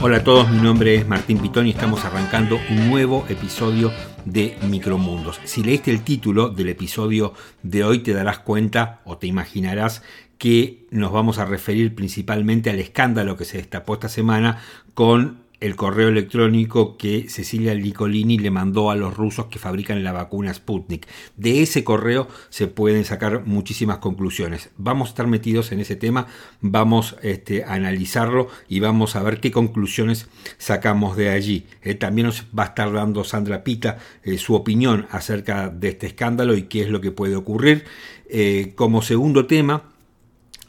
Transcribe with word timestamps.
Hola 0.00 0.18
a 0.18 0.24
todos, 0.24 0.48
mi 0.48 0.60
nombre 0.60 0.94
es 0.94 1.08
Martín 1.08 1.38
Pitón 1.38 1.66
y 1.66 1.70
estamos 1.70 2.04
arrancando 2.04 2.60
un 2.70 2.88
nuevo 2.88 3.26
episodio 3.28 3.90
de 4.24 4.56
Micromundos. 4.70 5.40
Si 5.42 5.64
leíste 5.64 5.90
el 5.90 6.02
título 6.02 6.50
del 6.50 6.68
episodio 6.68 7.34
de 7.64 7.82
hoy 7.82 7.98
te 7.98 8.12
darás 8.12 8.38
cuenta 8.38 9.00
o 9.04 9.18
te 9.18 9.26
imaginarás 9.26 10.04
que 10.38 10.86
nos 10.92 11.10
vamos 11.10 11.40
a 11.40 11.46
referir 11.46 11.96
principalmente 11.96 12.70
al 12.70 12.78
escándalo 12.78 13.36
que 13.36 13.44
se 13.44 13.56
destapó 13.56 13.94
esta 13.94 14.08
semana 14.08 14.62
con 14.94 15.40
el 15.60 15.74
correo 15.74 16.08
electrónico 16.08 16.96
que 16.96 17.28
Cecilia 17.28 17.74
Nicolini 17.74 18.38
le 18.38 18.50
mandó 18.50 18.90
a 18.90 18.96
los 18.96 19.16
rusos 19.16 19.46
que 19.46 19.58
fabrican 19.58 20.04
la 20.04 20.12
vacuna 20.12 20.54
Sputnik. 20.54 21.06
De 21.36 21.62
ese 21.62 21.82
correo 21.82 22.28
se 22.48 22.68
pueden 22.68 23.04
sacar 23.04 23.44
muchísimas 23.44 23.98
conclusiones. 23.98 24.70
Vamos 24.76 25.08
a 25.08 25.10
estar 25.10 25.26
metidos 25.26 25.72
en 25.72 25.80
ese 25.80 25.96
tema, 25.96 26.28
vamos 26.60 27.16
este, 27.22 27.64
a 27.64 27.74
analizarlo 27.74 28.48
y 28.68 28.80
vamos 28.80 29.16
a 29.16 29.22
ver 29.22 29.40
qué 29.40 29.50
conclusiones 29.50 30.28
sacamos 30.58 31.16
de 31.16 31.30
allí. 31.30 31.66
Eh, 31.82 31.94
también 31.94 32.28
nos 32.28 32.44
va 32.56 32.64
a 32.64 32.66
estar 32.66 32.92
dando 32.92 33.24
Sandra 33.24 33.64
Pita 33.64 33.98
eh, 34.22 34.38
su 34.38 34.54
opinión 34.54 35.06
acerca 35.10 35.68
de 35.68 35.88
este 35.88 36.06
escándalo 36.06 36.56
y 36.56 36.64
qué 36.64 36.82
es 36.82 36.88
lo 36.88 37.00
que 37.00 37.10
puede 37.10 37.34
ocurrir. 37.34 37.84
Eh, 38.30 38.74
como 38.76 39.02
segundo 39.02 39.46
tema, 39.46 39.82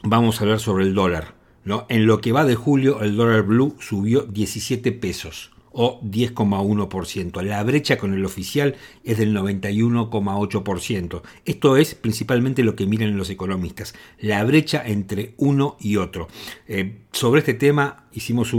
vamos 0.02 0.40
a 0.40 0.44
hablar 0.44 0.58
sobre 0.58 0.84
el 0.84 0.94
dólar. 0.94 1.39
En 1.88 2.06
lo 2.06 2.20
que 2.20 2.32
va 2.32 2.44
de 2.44 2.56
julio, 2.56 3.02
el 3.02 3.16
dólar 3.16 3.42
blue 3.42 3.76
subió 3.78 4.22
17 4.22 4.92
pesos 4.92 5.52
o 5.72 6.00
10,1%. 6.02 7.42
La 7.42 7.62
brecha 7.62 7.96
con 7.96 8.12
el 8.12 8.24
oficial 8.24 8.74
es 9.04 9.18
del 9.18 9.36
91,8%. 9.36 11.22
Esto 11.44 11.76
es 11.76 11.94
principalmente 11.94 12.64
lo 12.64 12.74
que 12.74 12.86
miran 12.86 13.16
los 13.16 13.30
economistas, 13.30 13.94
la 14.18 14.42
brecha 14.44 14.82
entre 14.84 15.34
uno 15.36 15.76
y 15.78 15.96
otro. 15.96 16.26
Eh, 16.66 17.02
sobre 17.12 17.40
este 17.40 17.54
tema 17.54 18.08
hicimos 18.12 18.52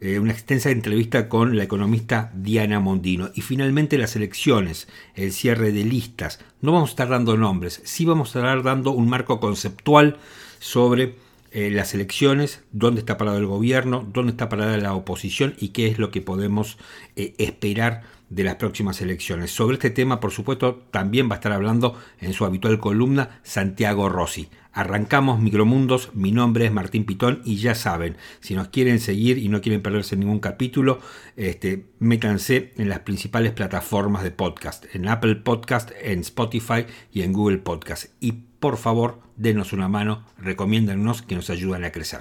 eh, 0.00 0.18
una 0.18 0.32
extensa 0.32 0.70
entrevista 0.70 1.30
con 1.30 1.56
la 1.56 1.64
economista 1.64 2.32
Diana 2.34 2.80
Mondino. 2.80 3.30
Y 3.34 3.40
finalmente 3.40 3.96
las 3.96 4.14
elecciones, 4.14 4.88
el 5.14 5.32
cierre 5.32 5.72
de 5.72 5.84
listas. 5.84 6.38
No 6.60 6.72
vamos 6.72 6.90
a 6.90 6.92
estar 6.92 7.08
dando 7.08 7.36
nombres, 7.38 7.80
sí 7.84 8.04
vamos 8.04 8.36
a 8.36 8.40
estar 8.40 8.62
dando 8.62 8.90
un 8.90 9.08
marco 9.08 9.40
conceptual 9.40 10.18
sobre 10.58 11.16
eh, 11.52 11.70
las 11.70 11.92
elecciones, 11.92 12.62
dónde 12.72 13.00
está 13.00 13.18
parado 13.18 13.36
el 13.36 13.46
gobierno, 13.46 14.08
dónde 14.10 14.30
está 14.30 14.48
parada 14.48 14.76
la 14.78 14.94
oposición 14.94 15.54
y 15.58 15.68
qué 15.68 15.86
es 15.86 15.98
lo 15.98 16.10
que 16.10 16.22
podemos 16.22 16.78
eh, 17.14 17.34
esperar 17.36 18.02
de 18.30 18.44
las 18.44 18.54
próximas 18.54 19.02
elecciones. 19.02 19.50
Sobre 19.50 19.74
este 19.74 19.90
tema, 19.90 20.18
por 20.18 20.30
supuesto, 20.30 20.86
también 20.90 21.28
va 21.28 21.34
a 21.34 21.36
estar 21.36 21.52
hablando 21.52 21.98
en 22.20 22.32
su 22.32 22.46
habitual 22.46 22.78
columna 22.78 23.40
Santiago 23.42 24.08
Rossi. 24.08 24.48
Arrancamos 24.72 25.40
Micromundos, 25.40 26.14
mi 26.14 26.32
nombre 26.32 26.64
es 26.64 26.72
Martín 26.72 27.04
Pitón 27.04 27.42
y 27.44 27.56
ya 27.56 27.74
saben, 27.74 28.16
si 28.40 28.54
nos 28.54 28.68
quieren 28.68 29.00
seguir 29.00 29.36
y 29.36 29.50
no 29.50 29.60
quieren 29.60 29.82
perderse 29.82 30.16
ningún 30.16 30.40
capítulo, 30.40 31.00
este, 31.36 31.84
métanse 31.98 32.72
en 32.78 32.88
las 32.88 33.00
principales 33.00 33.52
plataformas 33.52 34.22
de 34.22 34.30
podcast, 34.30 34.86
en 34.94 35.06
Apple 35.08 35.36
Podcast, 35.36 35.90
en 36.00 36.20
Spotify 36.20 36.86
y 37.12 37.20
en 37.20 37.34
Google 37.34 37.58
Podcast. 37.58 38.06
Y 38.20 38.44
por 38.62 38.78
favor, 38.78 39.18
denos 39.36 39.72
una 39.72 39.88
mano, 39.88 40.24
recomiéndanos 40.38 41.20
que 41.20 41.34
nos 41.34 41.50
ayudan 41.50 41.82
a 41.82 41.90
crecer. 41.90 42.20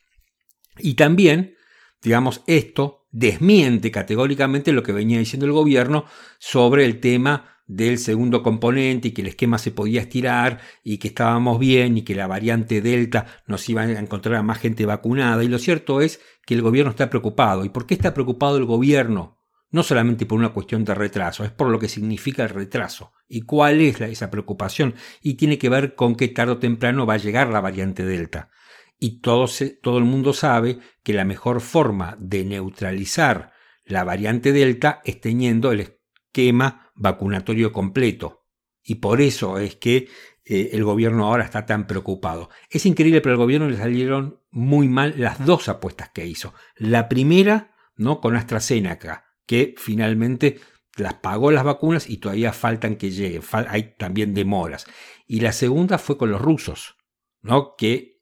Y 0.77 0.93
también, 0.93 1.57
digamos, 2.01 2.43
esto 2.47 3.07
desmiente 3.11 3.91
categóricamente 3.91 4.71
lo 4.71 4.83
que 4.83 4.93
venía 4.93 5.19
diciendo 5.19 5.45
el 5.45 5.51
gobierno 5.51 6.05
sobre 6.39 6.85
el 6.85 7.01
tema 7.01 7.54
del 7.67 7.97
segundo 7.97 8.43
componente 8.43 9.07
y 9.07 9.11
que 9.11 9.21
el 9.21 9.27
esquema 9.27 9.57
se 9.57 9.71
podía 9.71 10.01
estirar 10.01 10.59
y 10.83 10.97
que 10.97 11.07
estábamos 11.09 11.59
bien 11.59 11.97
y 11.97 12.03
que 12.03 12.15
la 12.15 12.27
variante 12.27 12.81
Delta 12.81 13.25
nos 13.47 13.67
iba 13.69 13.81
a 13.81 13.99
encontrar 13.99 14.35
a 14.35 14.43
más 14.43 14.59
gente 14.59 14.85
vacunada. 14.85 15.43
Y 15.43 15.47
lo 15.47 15.59
cierto 15.59 16.01
es 16.01 16.21
que 16.45 16.53
el 16.53 16.61
gobierno 16.61 16.91
está 16.91 17.09
preocupado. 17.09 17.65
¿Y 17.65 17.69
por 17.69 17.85
qué 17.85 17.93
está 17.93 18.13
preocupado 18.13 18.57
el 18.57 18.65
gobierno? 18.65 19.35
no 19.75 19.83
solamente 19.83 20.25
por 20.25 20.39
una 20.39 20.53
cuestión 20.53 20.85
de 20.85 20.95
retraso, 20.95 21.43
es 21.43 21.51
por 21.51 21.67
lo 21.69 21.79
que 21.79 21.89
significa 21.89 22.43
el 22.43 22.49
retraso 22.49 23.11
y 23.27 23.41
cuál 23.41 23.81
es 23.81 23.99
esa 23.99 24.31
preocupación 24.31 24.95
y 25.21 25.33
tiene 25.33 25.57
que 25.57 25.67
ver 25.67 25.95
con 25.95 26.15
que 26.15 26.29
tarde 26.29 26.53
o 26.53 26.57
temprano 26.59 27.05
va 27.05 27.15
a 27.15 27.17
llegar 27.17 27.49
la 27.49 27.59
variante 27.59 28.05
Delta. 28.05 28.49
Y 28.97 29.19
todo, 29.19 29.47
todo 29.81 29.97
el 29.97 30.05
mundo 30.05 30.31
sabe 30.31 30.79
que 31.03 31.13
la 31.13 31.25
mejor 31.25 31.59
forma 31.59 32.15
de 32.21 32.45
neutralizar 32.45 33.51
la 33.83 34.05
variante 34.05 34.53
Delta 34.53 35.01
es 35.03 35.19
teniendo 35.19 35.73
el 35.73 35.94
esquema 36.35 36.91
vacunatorio 36.95 37.71
completo. 37.71 38.45
Y 38.83 38.95
por 38.95 39.21
eso 39.21 39.57
es 39.57 39.77
que 39.77 40.09
eh, 40.43 40.69
el 40.73 40.83
gobierno 40.83 41.25
ahora 41.25 41.45
está 41.45 41.65
tan 41.65 41.87
preocupado. 41.87 42.49
Es 42.69 42.85
increíble, 42.85 43.21
pero 43.21 43.33
al 43.33 43.39
gobierno 43.39 43.69
le 43.69 43.77
salieron 43.77 44.41
muy 44.51 44.89
mal 44.89 45.15
las 45.17 45.43
dos 45.45 45.69
apuestas 45.69 46.09
que 46.09 46.25
hizo. 46.25 46.53
La 46.75 47.07
primera, 47.07 47.73
¿no? 47.95 48.19
Con 48.19 48.35
AstraZeneca, 48.35 49.25
que 49.45 49.75
finalmente 49.77 50.59
las 50.97 51.15
pagó 51.15 51.51
las 51.51 51.63
vacunas 51.63 52.09
y 52.09 52.17
todavía 52.17 52.53
faltan 52.53 52.95
que 52.95 53.11
lleguen, 53.11 53.41
hay 53.69 53.95
también 53.97 54.33
demoras. 54.33 54.85
Y 55.25 55.39
la 55.39 55.51
segunda 55.51 55.97
fue 55.97 56.17
con 56.17 56.31
los 56.31 56.41
rusos, 56.41 56.95
¿no? 57.41 57.75
que, 57.75 58.21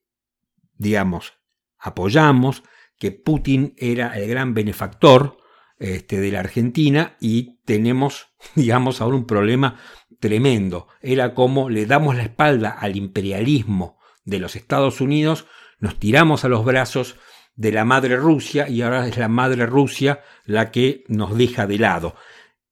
digamos, 0.75 1.33
apoyamos 1.77 2.63
que 2.98 3.12
Putin 3.12 3.75
era 3.77 4.18
el 4.18 4.27
gran 4.27 4.54
benefactor 4.54 5.38
este, 5.80 6.20
de 6.20 6.31
la 6.31 6.40
Argentina 6.40 7.18
y 7.20 7.60
tenemos, 7.66 8.28
digamos, 8.56 9.02
ahora 9.02 9.18
un 9.18 9.25
problema 9.25 9.80
tremendo. 10.20 10.88
Era 11.02 11.34
como 11.34 11.70
le 11.70 11.86
damos 11.86 12.16
la 12.16 12.24
espalda 12.24 12.70
al 12.70 12.96
imperialismo 12.96 13.98
de 14.25 14.40
los 14.40 14.56
Estados 14.56 15.02
Unidos, 15.02 15.46
nos 15.80 16.00
tiramos 16.00 16.46
a 16.46 16.48
los 16.48 16.64
brazos 16.64 17.18
de 17.56 17.72
la 17.72 17.86
madre 17.86 18.16
Rusia 18.16 18.70
y 18.70 18.81
ahora 18.81 19.08
es 19.08 19.18
la 19.18 19.28
madre 19.28 19.66
Rusia 19.66 20.22
la 20.46 20.72
que 20.72 21.04
nos 21.08 21.38
deja 21.38 21.68
de 21.68 21.78
lado. 21.78 22.16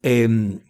Em, 0.01 0.61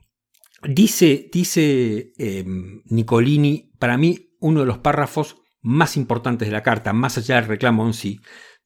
dice 0.64 1.30
dice 1.32 2.14
em, 2.18 2.82
Nicolini, 2.86 3.72
para 3.80 3.98
mí 3.98 4.36
uno 4.40 4.62
de 4.62 4.66
los 4.66 4.80
párrafos 4.80 5.38
más 5.62 5.96
importantes 5.96 6.48
de 6.48 6.54
la 6.54 6.64
carta, 6.64 6.92
más 6.94 7.18
allá 7.18 7.36
del 7.36 7.46
reclamo 7.46 7.86
en 7.86 7.94
sí, 7.94 8.20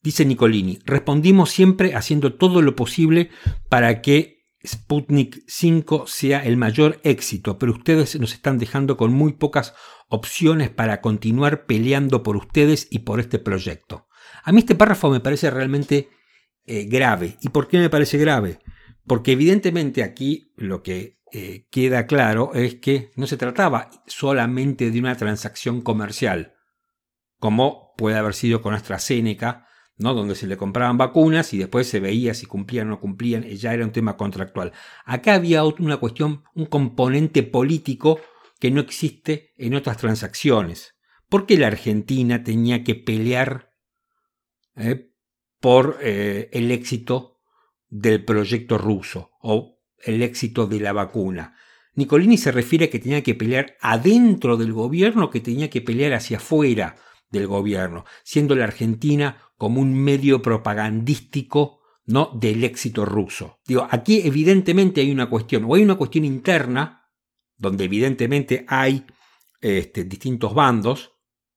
dice 0.06 0.24
Nicolini, 0.24 0.80
respondimos 0.86 1.50
siempre 1.50 1.96
haciendo 1.96 2.36
todo 2.36 2.62
lo 2.62 2.76
posible 2.76 3.32
para 3.70 4.02
que 4.02 4.46
Sputnik 4.66 5.44
5 5.48 6.06
sea 6.08 6.46
el 6.46 6.58
mayor 6.58 7.00
éxito, 7.04 7.58
pero 7.58 7.74
ustedes 7.74 8.20
nos 8.20 8.34
están 8.34 8.58
dejando 8.60 8.98
con 8.98 9.14
muy 9.14 9.34
pocas 9.34 9.74
opciones 10.08 10.70
para 10.70 11.02
continuar 11.02 11.66
peleando 11.66 12.24
por 12.24 12.38
ustedes 12.38 12.88
y 12.90 13.00
por 13.00 13.20
este 13.20 13.40
proyecto. 13.40 14.08
A 14.44 14.52
mí 14.52 14.60
este 14.60 14.76
párrafo 14.76 15.10
me 15.10 15.20
parece 15.20 15.50
realmente 15.50 16.10
eh, 16.66 16.86
grave. 16.86 17.38
¿Y 17.42 17.50
por 17.50 17.68
qué 17.68 17.80
me 17.80 17.90
parece 17.90 18.18
grave? 18.18 18.60
Porque 19.06 19.34
evidentemente 19.34 20.04
aquí 20.04 20.52
lo 20.56 20.84
que 20.84 21.20
eh, 21.32 21.68
queda 21.72 22.06
claro 22.06 22.54
es 22.54 22.76
que 22.76 23.12
no 23.16 23.26
se 23.26 23.38
trataba 23.38 23.90
solamente 24.06 24.92
de 24.92 25.00
una 25.00 25.16
transacción 25.18 25.82
comercial, 25.82 26.54
como 27.40 27.94
puede 27.98 28.18
haber 28.18 28.36
sido 28.36 28.62
con 28.62 28.74
AstraZeneca, 28.74 29.65
¿no? 29.98 30.14
donde 30.14 30.36
se 30.36 30.48
le 30.48 30.58
compraban 30.58 30.98
vacunas 30.98 31.54
y 31.54 31.58
después 31.58 31.88
se 31.88 32.00
veía 32.00 32.34
si 32.34 32.46
cumplían 32.46 32.88
o 32.88 32.90
no 32.92 33.00
cumplían, 33.00 33.44
ya 33.44 33.74
era 33.74 33.86
un 33.86 33.92
tema 33.92 34.18
contractual. 34.18 34.74
Acá 35.06 35.36
había 35.36 35.64
una 35.64 35.98
cuestión, 35.98 36.44
un 36.54 36.66
componente 36.66 37.44
político 37.44 38.20
que 38.60 38.72
no 38.72 38.82
existe 38.82 39.54
en 39.58 39.76
otras 39.76 39.98
transacciones. 39.98 40.96
¿Por 41.30 41.46
qué 41.46 41.58
la 41.58 41.68
Argentina 41.68 42.44
tenía 42.44 42.84
que 42.84 42.96
pelear 42.96 43.72
eh, 44.76 45.12
por 45.60 45.98
eh, 46.02 46.50
el 46.52 46.72
éxito 46.72 47.40
del 47.88 48.24
proyecto 48.24 48.78
ruso 48.78 49.32
o 49.42 49.80
el 50.00 50.22
éxito 50.22 50.68
de 50.68 50.80
la 50.80 50.94
vacuna? 50.94 51.56
Nicolini 51.96 52.38
se 52.38 52.52
refiere 52.52 52.86
a 52.86 52.90
que 52.90 53.00
tenía 53.00 53.24
que 53.24 53.36
pelear 53.36 53.78
adentro 53.80 54.58
del 54.58 54.74
gobierno, 54.74 55.30
que 55.30 55.40
tenía 55.40 55.70
que 55.70 55.82
pelear 55.82 56.14
hacia 56.14 56.38
afuera 56.38 56.98
del 57.30 57.48
gobierno, 57.48 58.06
siendo 58.24 58.56
la 58.56 58.66
Argentina 58.66 59.45
como 59.58 59.82
un 59.82 59.94
medio 59.94 60.42
propagandístico 60.42 61.82
¿no? 62.06 62.32
del 62.34 62.64
éxito 62.64 63.06
ruso. 63.06 63.60
Digo, 63.66 63.88
aquí 63.90 64.22
evidentemente 64.24 65.02
hay 65.02 65.12
una 65.12 65.30
cuestión, 65.30 65.66
o 65.66 65.76
hay 65.76 65.84
una 65.84 65.96
cuestión 65.96 66.26
interna, 66.26 67.10
donde 67.58 67.86
evidentemente 67.86 68.66
hay 68.68 69.06
este, 69.62 70.04
distintos 70.04 70.54
bandos, 70.54 71.14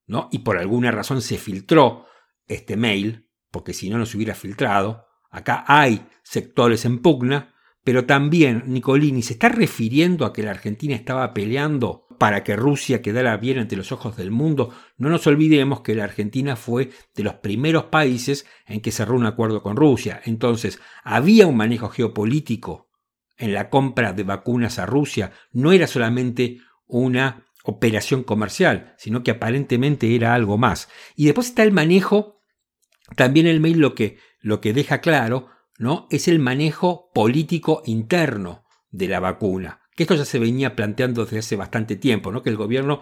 ¿no? 0.06 0.28
y 0.32 0.38
por 0.40 0.58
alguna 0.58 0.90
razón 0.90 1.20
se 1.20 1.38
filtró 1.38 2.06
este 2.46 2.76
mail, 2.76 3.28
porque 3.50 3.74
si 3.74 3.90
no, 3.90 3.98
no 3.98 4.06
se 4.06 4.16
hubiera 4.16 4.34
filtrado. 4.34 5.06
Acá 5.30 5.64
hay 5.66 6.06
sectores 6.22 6.84
en 6.84 7.00
pugna, 7.00 7.54
pero 7.84 8.06
también 8.06 8.64
Nicolini 8.66 9.22
se 9.22 9.34
está 9.34 9.48
refiriendo 9.48 10.24
a 10.24 10.32
que 10.32 10.42
la 10.42 10.50
Argentina 10.50 10.94
estaba 10.94 11.34
peleando 11.34 12.07
para 12.18 12.42
que 12.42 12.56
Rusia 12.56 13.00
quedara 13.00 13.36
bien 13.36 13.58
ante 13.58 13.76
los 13.76 13.92
ojos 13.92 14.16
del 14.16 14.30
mundo. 14.30 14.74
No 14.96 15.08
nos 15.08 15.26
olvidemos 15.26 15.80
que 15.80 15.94
la 15.94 16.04
Argentina 16.04 16.56
fue 16.56 16.90
de 17.14 17.22
los 17.22 17.34
primeros 17.34 17.84
países 17.84 18.44
en 18.66 18.80
que 18.80 18.92
cerró 18.92 19.14
un 19.14 19.26
acuerdo 19.26 19.62
con 19.62 19.76
Rusia. 19.76 20.20
Entonces, 20.24 20.80
había 21.04 21.46
un 21.46 21.56
manejo 21.56 21.88
geopolítico 21.88 22.90
en 23.36 23.54
la 23.54 23.70
compra 23.70 24.12
de 24.12 24.24
vacunas 24.24 24.80
a 24.80 24.86
Rusia. 24.86 25.32
No 25.52 25.72
era 25.72 25.86
solamente 25.86 26.58
una 26.86 27.46
operación 27.62 28.24
comercial, 28.24 28.94
sino 28.98 29.22
que 29.22 29.30
aparentemente 29.30 30.14
era 30.14 30.34
algo 30.34 30.58
más. 30.58 30.88
Y 31.14 31.26
después 31.26 31.48
está 31.48 31.62
el 31.62 31.72
manejo, 31.72 32.42
también 33.14 33.46
el 33.46 33.60
mail 33.60 33.78
lo 33.78 33.94
que, 33.94 34.18
lo 34.40 34.60
que 34.60 34.72
deja 34.72 35.00
claro, 35.00 35.48
¿no? 35.78 36.08
Es 36.10 36.26
el 36.26 36.40
manejo 36.40 37.10
político 37.14 37.82
interno 37.84 38.64
de 38.90 39.06
la 39.06 39.20
vacuna 39.20 39.82
que 39.98 40.04
esto 40.04 40.14
ya 40.14 40.24
se 40.24 40.38
venía 40.38 40.76
planteando 40.76 41.24
desde 41.24 41.40
hace 41.40 41.56
bastante 41.56 41.96
tiempo, 41.96 42.30
¿no? 42.30 42.44
que 42.44 42.50
el 42.50 42.56
gobierno 42.56 43.00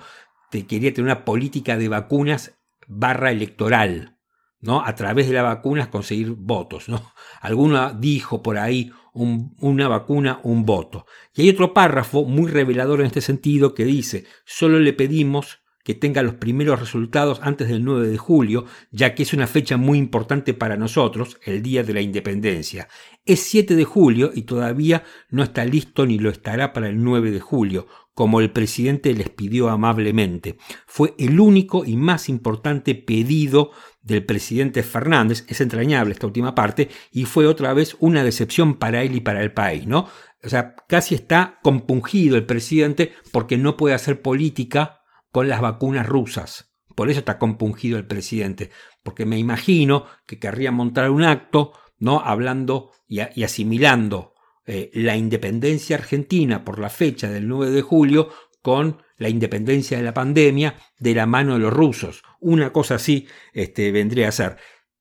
quería 0.50 0.94
tener 0.94 1.02
una 1.02 1.26
política 1.26 1.76
de 1.76 1.90
vacunas 1.90 2.58
barra 2.88 3.30
electoral, 3.30 4.16
¿no? 4.60 4.82
a 4.82 4.94
través 4.94 5.26
de 5.26 5.34
las 5.34 5.44
vacunas 5.44 5.88
conseguir 5.88 6.30
votos. 6.30 6.88
¿no? 6.88 7.12
Alguno 7.42 7.92
dijo 7.92 8.42
por 8.42 8.56
ahí 8.56 8.92
una 9.12 9.88
vacuna, 9.88 10.40
un 10.42 10.64
voto. 10.64 11.04
Y 11.34 11.42
hay 11.42 11.50
otro 11.50 11.74
párrafo 11.74 12.24
muy 12.24 12.50
revelador 12.50 13.00
en 13.00 13.06
este 13.06 13.20
sentido 13.20 13.74
que 13.74 13.84
dice, 13.84 14.24
solo 14.46 14.80
le 14.80 14.94
pedimos 14.94 15.60
que 15.86 15.94
tenga 15.94 16.24
los 16.24 16.34
primeros 16.34 16.80
resultados 16.80 17.38
antes 17.44 17.68
del 17.68 17.84
9 17.84 18.08
de 18.08 18.18
julio, 18.18 18.64
ya 18.90 19.14
que 19.14 19.22
es 19.22 19.32
una 19.32 19.46
fecha 19.46 19.76
muy 19.76 19.98
importante 19.98 20.52
para 20.52 20.76
nosotros, 20.76 21.38
el 21.44 21.62
Día 21.62 21.84
de 21.84 21.94
la 21.94 22.00
Independencia. 22.00 22.88
Es 23.24 23.42
7 23.42 23.76
de 23.76 23.84
julio 23.84 24.32
y 24.34 24.42
todavía 24.42 25.04
no 25.30 25.44
está 25.44 25.64
listo 25.64 26.04
ni 26.04 26.18
lo 26.18 26.28
estará 26.28 26.72
para 26.72 26.88
el 26.88 27.04
9 27.04 27.30
de 27.30 27.38
julio, 27.38 27.86
como 28.14 28.40
el 28.40 28.50
presidente 28.50 29.14
les 29.14 29.30
pidió 29.30 29.68
amablemente. 29.68 30.58
Fue 30.88 31.14
el 31.18 31.38
único 31.38 31.84
y 31.84 31.96
más 31.96 32.28
importante 32.28 32.96
pedido 32.96 33.70
del 34.02 34.26
presidente 34.26 34.82
Fernández, 34.82 35.44
es 35.46 35.60
entrañable 35.60 36.14
esta 36.14 36.26
última 36.26 36.56
parte, 36.56 36.88
y 37.12 37.26
fue 37.26 37.46
otra 37.46 37.72
vez 37.74 37.96
una 38.00 38.24
decepción 38.24 38.74
para 38.74 39.04
él 39.04 39.14
y 39.14 39.20
para 39.20 39.40
el 39.40 39.52
país, 39.52 39.86
¿no? 39.86 40.08
O 40.42 40.48
sea, 40.48 40.74
casi 40.88 41.14
está 41.14 41.60
compungido 41.62 42.36
el 42.36 42.44
presidente 42.44 43.12
porque 43.30 43.56
no 43.56 43.76
puede 43.76 43.94
hacer 43.94 44.20
política 44.20 45.02
con 45.36 45.48
las 45.48 45.60
vacunas 45.60 46.06
rusas. 46.06 46.72
Por 46.94 47.10
eso 47.10 47.18
está 47.18 47.38
compungido 47.38 47.98
el 47.98 48.06
presidente, 48.06 48.70
porque 49.02 49.26
me 49.26 49.38
imagino 49.38 50.06
que 50.24 50.38
querría 50.38 50.72
montar 50.72 51.10
un 51.10 51.24
acto, 51.24 51.74
¿no? 51.98 52.20
Hablando 52.20 52.92
y, 53.06 53.20
asimilando 53.20 54.32
eh, 54.64 54.90
la 54.94 55.14
independencia 55.14 55.96
argentina 55.96 56.64
por 56.64 56.78
la 56.78 56.88
fecha 56.88 57.28
del 57.28 57.48
9 57.48 57.70
de 57.70 57.82
julio 57.82 58.30
con 58.62 59.02
la 59.18 59.28
independencia 59.28 59.98
de 59.98 60.04
la 60.04 60.14
pandemia 60.14 60.78
de 60.98 61.14
la 61.14 61.26
mano 61.26 61.52
de 61.52 61.58
los 61.58 61.72
rusos. 61.74 62.22
Una 62.40 62.72
cosa 62.72 62.94
así 62.94 63.26
este, 63.52 63.92
vendría 63.92 64.28
a 64.28 64.32
ser. 64.32 64.56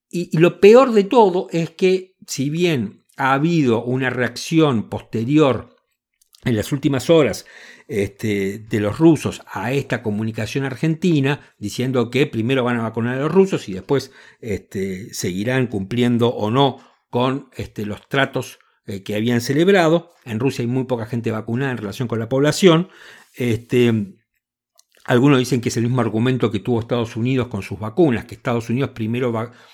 y 0.09 0.37
lo 0.37 0.59
peor 0.59 0.91
de 0.91 1.05
todo 1.05 1.47
es 1.49 1.69
que, 1.69 2.17
si 2.27 2.49
bien 2.49 3.05
ha 3.15 3.31
habido 3.31 3.85
una 3.85 4.09
reacción 4.09 4.89
posterior 4.89 5.77
en 6.43 6.57
las 6.57 6.73
últimas 6.73 7.09
horas 7.09 7.45
este, 7.87 8.59
de 8.59 8.79
los 8.79 8.97
rusos 8.97 9.41
a 9.51 9.71
esta 9.71 10.01
comunicación 10.01 10.65
argentina, 10.65 11.41
diciendo 11.57 12.09
que 12.09 12.25
primero 12.25 12.63
van 12.63 12.77
a 12.77 12.83
vacunar 12.83 13.17
a 13.17 13.21
los 13.21 13.31
rusos 13.31 13.69
y 13.69 13.73
después 13.73 14.11
este, 14.39 15.13
seguirán 15.13 15.67
cumpliendo 15.67 16.29
o 16.29 16.49
no 16.51 16.79
con 17.09 17.49
este, 17.55 17.85
los 17.85 18.07
tratos 18.07 18.59
eh, 18.87 19.03
que 19.03 19.15
habían 19.15 19.41
celebrado. 19.41 20.13
En 20.25 20.39
Rusia 20.39 20.63
hay 20.63 20.67
muy 20.67 20.85
poca 20.85 21.05
gente 21.05 21.31
vacunada 21.31 21.71
en 21.71 21.77
relación 21.77 22.07
con 22.07 22.19
la 22.19 22.29
población. 22.29 22.89
Este, 23.35 24.15
algunos 25.05 25.37
dicen 25.37 25.61
que 25.61 25.69
es 25.69 25.77
el 25.77 25.83
mismo 25.83 26.01
argumento 26.01 26.51
que 26.51 26.59
tuvo 26.59 26.79
Estados 26.79 27.15
Unidos 27.15 27.47
con 27.47 27.61
sus 27.61 27.79
vacunas, 27.79 28.25
que 28.25 28.35
Estados 28.35 28.69
Unidos 28.69 28.91
primero 28.91 29.31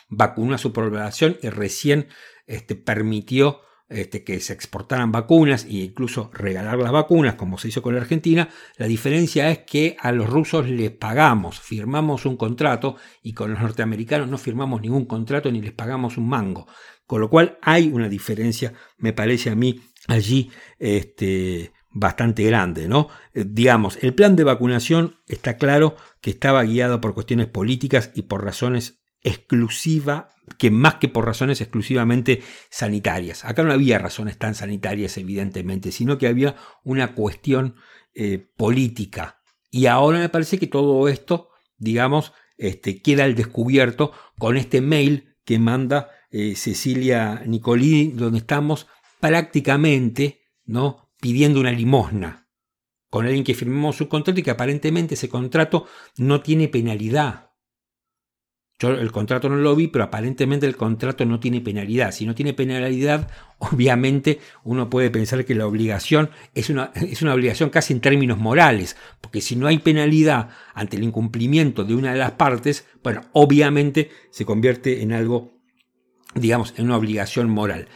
vacunó 0.10 0.56
a 0.56 0.58
su 0.58 0.74
población 0.74 1.38
y 1.42 1.50
recién 1.50 2.10
este, 2.48 2.76
permitió 2.76 3.62
este, 3.92 4.24
que 4.24 4.40
se 4.40 4.54
exportaran 4.54 5.12
vacunas 5.12 5.66
e 5.66 5.84
incluso 5.84 6.32
regalar 6.34 6.78
las 6.78 6.92
vacunas, 6.92 7.36
como 7.36 7.58
se 7.58 7.68
hizo 7.68 7.82
con 7.82 7.94
la 7.94 8.02
Argentina, 8.02 8.50
la 8.78 8.88
diferencia 8.88 9.52
es 9.52 9.60
que 9.60 9.98
a 10.00 10.12
los 10.12 10.30
rusos 10.30 10.70
les 10.70 10.92
pagamos, 10.92 11.60
firmamos 11.60 12.26
un 12.26 12.38
contrato 12.38 12.96
y 13.22 13.34
con 13.34 13.52
los 13.52 13.62
norteamericanos 13.62 14.30
no 14.30 14.38
firmamos 14.38 14.82
ningún 14.82 15.06
contrato 15.06 15.52
ni 15.52 15.62
les 15.62 15.74
pagamos 15.74 16.18
un 16.18 16.30
mango. 16.30 16.68
Con 17.06 17.20
lo 17.20 17.30
cual 17.30 17.58
hay 17.62 17.90
una 17.90 18.08
diferencia, 18.08 18.74
me 18.98 19.12
parece 19.12 19.50
a 19.50 19.56
mí, 19.56 19.82
allí 20.08 20.50
este, 20.80 21.74
bastante 21.92 22.44
grande, 22.44 22.88
¿no? 22.88 23.10
Eh, 23.34 23.44
digamos, 23.46 23.98
el 24.02 24.14
plan 24.14 24.36
de 24.36 24.46
vacunación 24.46 25.18
está 25.28 25.58
claro 25.58 25.96
que 26.22 26.32
estaba 26.32 26.64
guiado 26.64 27.02
por 27.02 27.14
cuestiones 27.14 27.48
políticas 27.48 28.12
y 28.16 28.24
por 28.24 28.44
razones 28.44 29.02
exclusiva, 29.24 30.30
que 30.58 30.72
más 30.72 30.96
que 30.96 31.08
por 31.08 31.26
razones 31.26 31.62
exclusivamente 31.62 32.42
sanitarias. 32.70 33.46
Acá 33.46 33.64
no 33.64 33.74
había 33.74 33.98
razones 33.98 34.38
tan 34.38 34.56
sanitarias, 34.56 35.18
evidentemente, 35.18 35.92
sino 35.92 36.18
que 36.18 36.28
había 36.28 36.56
una 36.84 37.14
cuestión 37.14 37.76
eh, 38.14 38.50
política. 38.58 39.42
Y 39.70 39.86
ahora 39.86 40.20
me 40.20 40.30
parece 40.30 40.60
que 40.60 40.68
todo 40.68 41.08
esto, 41.08 41.50
digamos, 41.78 42.34
este, 42.58 43.02
queda 43.02 43.24
al 43.24 43.36
descubierto 43.36 44.12
con 44.38 44.58
este 44.58 44.82
mail 44.82 45.36
que 45.46 45.60
manda 45.60 46.10
eh, 46.30 46.56
Cecilia 46.56 47.44
Nicolini, 47.46 48.12
donde 48.12 48.40
estamos 48.40 48.88
prácticamente 49.20 50.42
¿no? 50.66 51.12
pidiendo 51.20 51.60
una 51.60 51.72
limosna 51.72 52.42
con 53.12 53.26
alguien 53.26 53.44
que 53.44 53.54
firmamos 53.54 53.98
su 53.98 54.08
contrato 54.08 54.40
y 54.40 54.44
que 54.44 54.52
aparentemente 54.52 55.16
ese 55.16 55.28
contrato 55.28 55.86
no 56.18 56.42
tiene 56.42 56.70
penalidad. 56.70 57.51
Yo 58.82 58.90
el 58.90 59.12
contrato 59.12 59.48
no 59.48 59.58
lo 59.58 59.76
vi, 59.76 59.90
pero 59.90 60.06
aparentemente 60.06 60.66
el 60.66 60.76
contrato 60.76 61.24
no 61.24 61.40
tiene 61.40 61.62
penalidad. 61.62 62.12
Si 62.12 62.26
no 62.26 62.34
tiene 62.34 62.56
penalidad, 62.56 63.30
obviamente 63.60 64.40
uno 64.64 64.90
puede 64.90 65.12
pensar 65.12 65.46
que 65.46 65.54
la 65.54 65.68
obligación 65.68 66.32
es 66.56 66.72
una, 66.72 66.92
es 66.96 67.22
una 67.22 67.36
obligación 67.36 67.70
casi 67.70 67.94
en 67.94 68.02
términos 68.02 68.40
morales, 68.40 68.98
porque 69.22 69.40
si 69.40 69.56
no 69.56 69.68
hay 69.68 69.78
penalidad 69.78 70.50
ante 70.74 70.98
el 70.98 71.04
incumplimiento 71.04 71.84
de 71.84 71.94
una 71.94 72.14
de 72.14 72.18
las 72.18 72.32
partes, 72.32 72.88
bueno, 73.04 73.22
obviamente 73.34 74.10
se 74.32 74.46
convierte 74.46 75.04
en 75.04 75.14
algo, 75.14 75.52
digamos, 76.34 76.74
en 76.78 76.86
una 76.86 76.98
obligación 76.98 77.52
moral. 77.52 77.88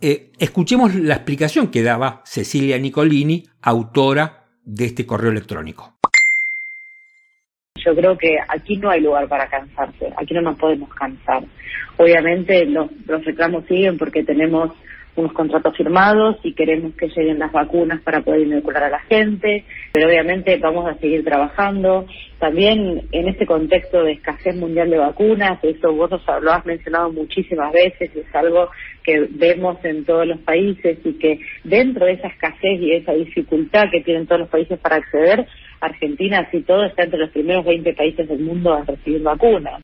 Eh, 0.00 0.32
escuchemos 0.38 0.94
la 0.94 1.16
explicación 1.16 1.68
que 1.68 1.82
daba 1.82 2.22
Cecilia 2.24 2.78
Nicolini, 2.78 3.48
autora 3.60 4.48
de 4.64 4.86
este 4.86 5.04
correo 5.04 5.30
electrónico. 5.30 5.91
Yo 7.84 7.94
creo 7.94 8.16
que 8.16 8.36
aquí 8.48 8.76
no 8.76 8.90
hay 8.90 9.00
lugar 9.00 9.28
para 9.28 9.48
cansarse, 9.48 10.12
aquí 10.16 10.34
no 10.34 10.42
nos 10.42 10.58
podemos 10.58 10.92
cansar. 10.94 11.42
Obviamente 11.96 12.64
los, 12.66 12.88
reclamos 13.24 13.64
siguen 13.66 13.98
porque 13.98 14.24
tenemos 14.24 14.70
unos 15.16 15.32
contratos 15.32 15.76
firmados 15.76 16.36
y 16.42 16.54
queremos 16.54 16.94
que 16.94 17.08
lleguen 17.08 17.38
las 17.38 17.52
vacunas 17.52 18.00
para 18.00 18.22
poder 18.22 18.40
inocular 18.40 18.84
a 18.84 18.90
la 18.90 19.00
gente, 19.00 19.64
pero 19.92 20.08
obviamente 20.08 20.56
vamos 20.56 20.88
a 20.88 20.94
seguir 20.98 21.24
trabajando. 21.24 22.06
También 22.38 23.02
en 23.12 23.28
este 23.28 23.46
contexto 23.46 24.02
de 24.02 24.12
escasez 24.12 24.56
mundial 24.56 24.90
de 24.90 24.98
vacunas, 24.98 25.62
eso 25.62 25.92
vos 25.92 26.10
lo 26.10 26.52
has 26.52 26.66
mencionado 26.66 27.12
muchísimas 27.12 27.72
veces, 27.72 28.10
es 28.16 28.34
algo 28.34 28.70
que 29.04 29.28
vemos 29.30 29.84
en 29.84 30.04
todos 30.04 30.26
los 30.26 30.38
países 30.40 30.98
y 31.04 31.12
que 31.14 31.40
dentro 31.64 32.06
de 32.06 32.12
esa 32.12 32.28
escasez 32.28 32.80
y 32.80 32.92
esa 32.92 33.12
dificultad 33.12 33.90
que 33.90 34.00
tienen 34.00 34.26
todos 34.26 34.40
los 34.40 34.48
países 34.48 34.78
para 34.78 34.96
acceder, 34.96 35.46
Argentina, 35.80 36.46
así 36.46 36.62
todo, 36.62 36.84
está 36.84 37.02
entre 37.04 37.18
los 37.18 37.30
primeros 37.30 37.64
20 37.64 37.92
países 37.94 38.28
del 38.28 38.40
mundo 38.40 38.72
a 38.72 38.84
recibir 38.84 39.22
vacunas. 39.22 39.82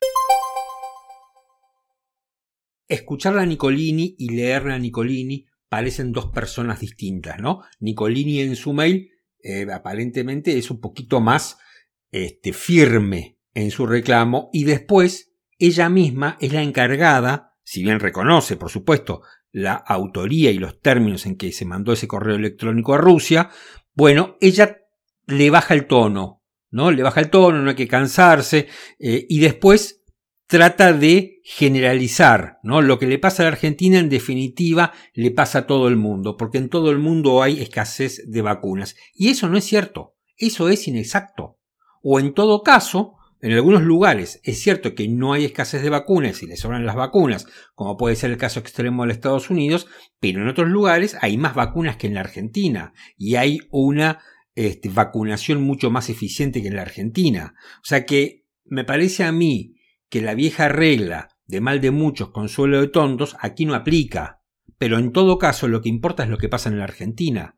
Escucharla 2.89 3.43
a 3.43 3.45
Nicolini 3.45 4.15
y 4.17 4.29
leerla 4.29 4.75
a 4.75 4.79
Nicolini 4.79 5.45
parecen 5.69 6.11
dos 6.11 6.27
personas 6.27 6.81
distintas, 6.81 7.39
¿no? 7.39 7.61
Nicolini 7.79 8.41
en 8.41 8.55
su 8.55 8.73
mail 8.73 9.11
eh, 9.41 9.65
aparentemente 9.71 10.57
es 10.57 10.69
un 10.69 10.81
poquito 10.81 11.21
más 11.21 11.57
este, 12.11 12.51
firme 12.51 13.37
en 13.53 13.71
su 13.71 13.85
reclamo 13.85 14.49
y 14.51 14.63
después 14.63 15.31
ella 15.57 15.89
misma 15.89 16.37
es 16.41 16.51
la 16.51 16.63
encargada, 16.63 17.55
si 17.63 17.83
bien 17.83 17.99
reconoce, 17.99 18.57
por 18.57 18.69
supuesto, 18.69 19.21
la 19.51 19.73
autoría 19.73 20.51
y 20.51 20.57
los 20.57 20.79
términos 20.81 21.25
en 21.25 21.37
que 21.37 21.51
se 21.51 21.65
mandó 21.65 21.93
ese 21.93 22.07
correo 22.07 22.35
electrónico 22.35 22.93
a 22.93 22.97
Rusia, 22.97 23.49
bueno, 23.93 24.37
ella 24.41 24.77
le 25.27 25.49
baja 25.49 25.73
el 25.73 25.85
tono, 25.85 26.43
¿no? 26.71 26.91
Le 26.91 27.03
baja 27.03 27.19
el 27.19 27.29
tono, 27.29 27.61
no 27.61 27.69
hay 27.69 27.75
que 27.75 27.87
cansarse, 27.87 28.67
eh, 28.99 29.25
y 29.27 29.39
después 29.39 29.98
trata 30.49 30.93
de 30.93 31.41
generalizar, 31.43 32.57
¿no? 32.63 32.81
Lo 32.81 32.97
que 32.97 33.05
le 33.05 33.19
pasa 33.19 33.43
a 33.43 33.45
la 33.45 33.51
Argentina 33.51 33.99
en 33.99 34.09
definitiva 34.09 34.93
le 35.13 35.29
pasa 35.29 35.59
a 35.59 35.67
todo 35.67 35.87
el 35.87 35.95
mundo, 35.95 36.37
porque 36.37 36.57
en 36.57 36.69
todo 36.69 36.89
el 36.89 36.97
mundo 36.97 37.43
hay 37.43 37.61
escasez 37.61 38.23
de 38.25 38.41
vacunas. 38.41 38.95
Y 39.13 39.29
eso 39.29 39.47
no 39.47 39.59
es 39.59 39.63
cierto, 39.63 40.15
eso 40.37 40.69
es 40.69 40.87
inexacto. 40.87 41.59
O 42.01 42.19
en 42.19 42.33
todo 42.33 42.63
caso, 42.63 43.13
en 43.41 43.51
algunos 43.51 43.83
lugares 43.83 44.41
es 44.43 44.59
cierto 44.59 44.95
que 44.95 45.07
no 45.07 45.33
hay 45.33 45.45
escasez 45.45 45.83
de 45.83 45.91
vacunas 45.91 46.41
y 46.41 46.47
le 46.47 46.57
sobran 46.57 46.83
las 46.83 46.95
vacunas, 46.95 47.45
como 47.75 47.95
puede 47.95 48.15
ser 48.15 48.31
el 48.31 48.37
caso 48.37 48.59
extremo 48.59 49.05
de 49.05 49.11
Estados 49.11 49.51
Unidos, 49.51 49.85
pero 50.19 50.41
en 50.41 50.47
otros 50.47 50.67
lugares 50.67 51.15
hay 51.21 51.37
más 51.37 51.53
vacunas 51.53 51.97
que 51.97 52.07
en 52.07 52.15
la 52.15 52.21
Argentina 52.21 52.91
y 53.19 53.35
hay 53.35 53.59
una 53.69 54.17
este, 54.55 54.89
vacunación 54.89 55.61
mucho 55.61 55.91
más 55.91 56.09
eficiente 56.09 56.63
que 56.63 56.69
en 56.69 56.75
la 56.75 56.81
Argentina. 56.81 57.53
O 57.83 57.85
sea 57.85 58.03
que 58.07 58.47
me 58.65 58.83
parece 58.83 59.23
a 59.23 59.31
mí 59.31 59.75
que 60.09 60.21
la 60.21 60.33
vieja 60.33 60.67
regla 60.67 61.29
de 61.45 61.61
mal 61.61 61.81
de 61.81 61.91
muchos, 61.91 62.29
consuelo 62.31 62.81
de 62.81 62.87
tontos, 62.87 63.35
aquí 63.39 63.65
no 63.65 63.75
aplica. 63.75 64.41
Pero 64.77 64.97
en 64.97 65.11
todo 65.11 65.37
caso 65.37 65.67
lo 65.67 65.81
que 65.81 65.89
importa 65.89 66.23
es 66.23 66.29
lo 66.29 66.37
que 66.37 66.49
pasa 66.49 66.69
en 66.69 66.77
la 66.77 66.83
Argentina. 66.83 67.57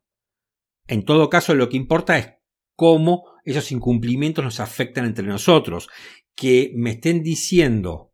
En 0.87 1.03
todo 1.03 1.29
caso 1.29 1.55
lo 1.55 1.69
que 1.69 1.77
importa 1.77 2.17
es 2.17 2.33
cómo 2.75 3.25
esos 3.43 3.71
incumplimientos 3.71 4.43
nos 4.43 4.59
afectan 4.59 5.05
entre 5.05 5.25
nosotros. 5.25 5.89
Que 6.35 6.71
me 6.75 6.91
estén 6.91 7.23
diciendo 7.23 8.13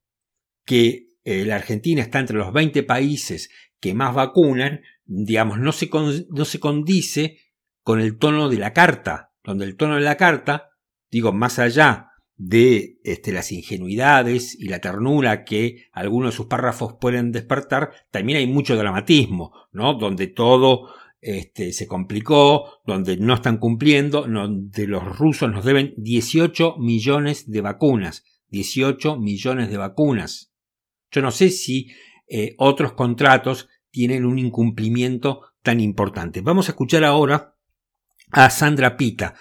que 0.65 1.09
eh, 1.23 1.45
la 1.45 1.55
Argentina 1.55 2.01
está 2.01 2.19
entre 2.19 2.37
los 2.37 2.51
20 2.53 2.83
países 2.83 3.49
que 3.79 3.93
más 3.93 4.13
vacunan, 4.13 4.81
digamos, 5.05 5.59
no 5.59 5.71
se, 5.71 5.89
no 6.29 6.45
se 6.45 6.59
condice 6.59 7.39
con 7.83 8.01
el 8.01 8.17
tono 8.17 8.49
de 8.49 8.57
la 8.57 8.73
carta, 8.73 9.31
donde 9.43 9.65
el 9.65 9.77
tono 9.77 9.95
de 9.95 10.01
la 10.01 10.17
carta, 10.17 10.71
digo, 11.09 11.31
más 11.31 11.59
allá 11.59 12.09
de 12.37 12.99
este, 13.03 13.31
las 13.31 13.51
ingenuidades 13.51 14.55
y 14.55 14.67
la 14.67 14.79
ternura 14.79 15.43
que 15.43 15.87
algunos 15.91 16.31
de 16.31 16.37
sus 16.37 16.45
párrafos 16.45 16.95
pueden 17.01 17.31
despertar, 17.31 17.91
también 18.11 18.37
hay 18.37 18.47
mucho 18.47 18.75
dramatismo, 18.75 19.53
¿no? 19.71 19.95
Donde 19.95 20.27
todo 20.27 20.89
este, 21.19 21.73
se 21.73 21.87
complicó, 21.87 22.79
donde 22.85 23.17
no 23.17 23.33
están 23.33 23.57
cumpliendo, 23.57 24.27
donde 24.27 24.87
los 24.87 25.17
rusos 25.17 25.51
nos 25.51 25.65
deben 25.65 25.93
18 25.97 26.77
millones 26.77 27.49
de 27.49 27.61
vacunas. 27.61 28.23
18 28.49 29.17
millones 29.17 29.69
de 29.69 29.77
vacunas. 29.77 30.53
Yo 31.11 31.21
no 31.21 31.31
sé 31.31 31.49
si 31.49 31.91
eh, 32.29 32.55
otros 32.57 32.93
contratos 32.93 33.67
tienen 33.89 34.25
un 34.25 34.39
incumplimiento 34.39 35.41
tan 35.63 35.79
importante. 35.79 36.41
Vamos 36.41 36.69
a 36.69 36.71
escuchar 36.71 37.03
ahora 37.03 37.55
a 38.31 38.49
Sandra 38.49 38.97
Pita, 38.97 39.35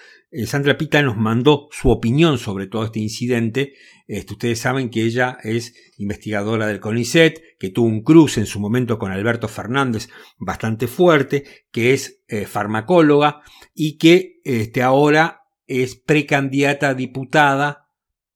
Sandra 0.46 0.76
Pita 0.76 1.00
nos 1.02 1.16
mandó 1.16 1.68
su 1.70 1.90
opinión 1.90 2.38
sobre 2.38 2.66
todo 2.66 2.84
este 2.84 2.98
incidente. 2.98 3.74
Este, 4.06 4.34
ustedes 4.34 4.58
saben 4.58 4.90
que 4.90 5.02
ella 5.02 5.38
es 5.42 5.74
investigadora 5.98 6.66
del 6.66 6.80
CONICET, 6.80 7.58
que 7.58 7.70
tuvo 7.70 7.86
un 7.86 8.02
cruce 8.02 8.40
en 8.40 8.46
su 8.46 8.60
momento 8.60 8.98
con 8.98 9.12
Alberto 9.12 9.48
Fernández 9.48 10.08
bastante 10.38 10.88
fuerte, 10.88 11.44
que 11.70 11.92
es 11.94 12.22
eh, 12.28 12.46
farmacóloga 12.46 13.40
y 13.72 13.98
que 13.98 14.40
este, 14.44 14.82
ahora 14.82 15.42
es 15.66 15.96
precandidata 15.96 16.90
a 16.90 16.94
diputada 16.94 17.88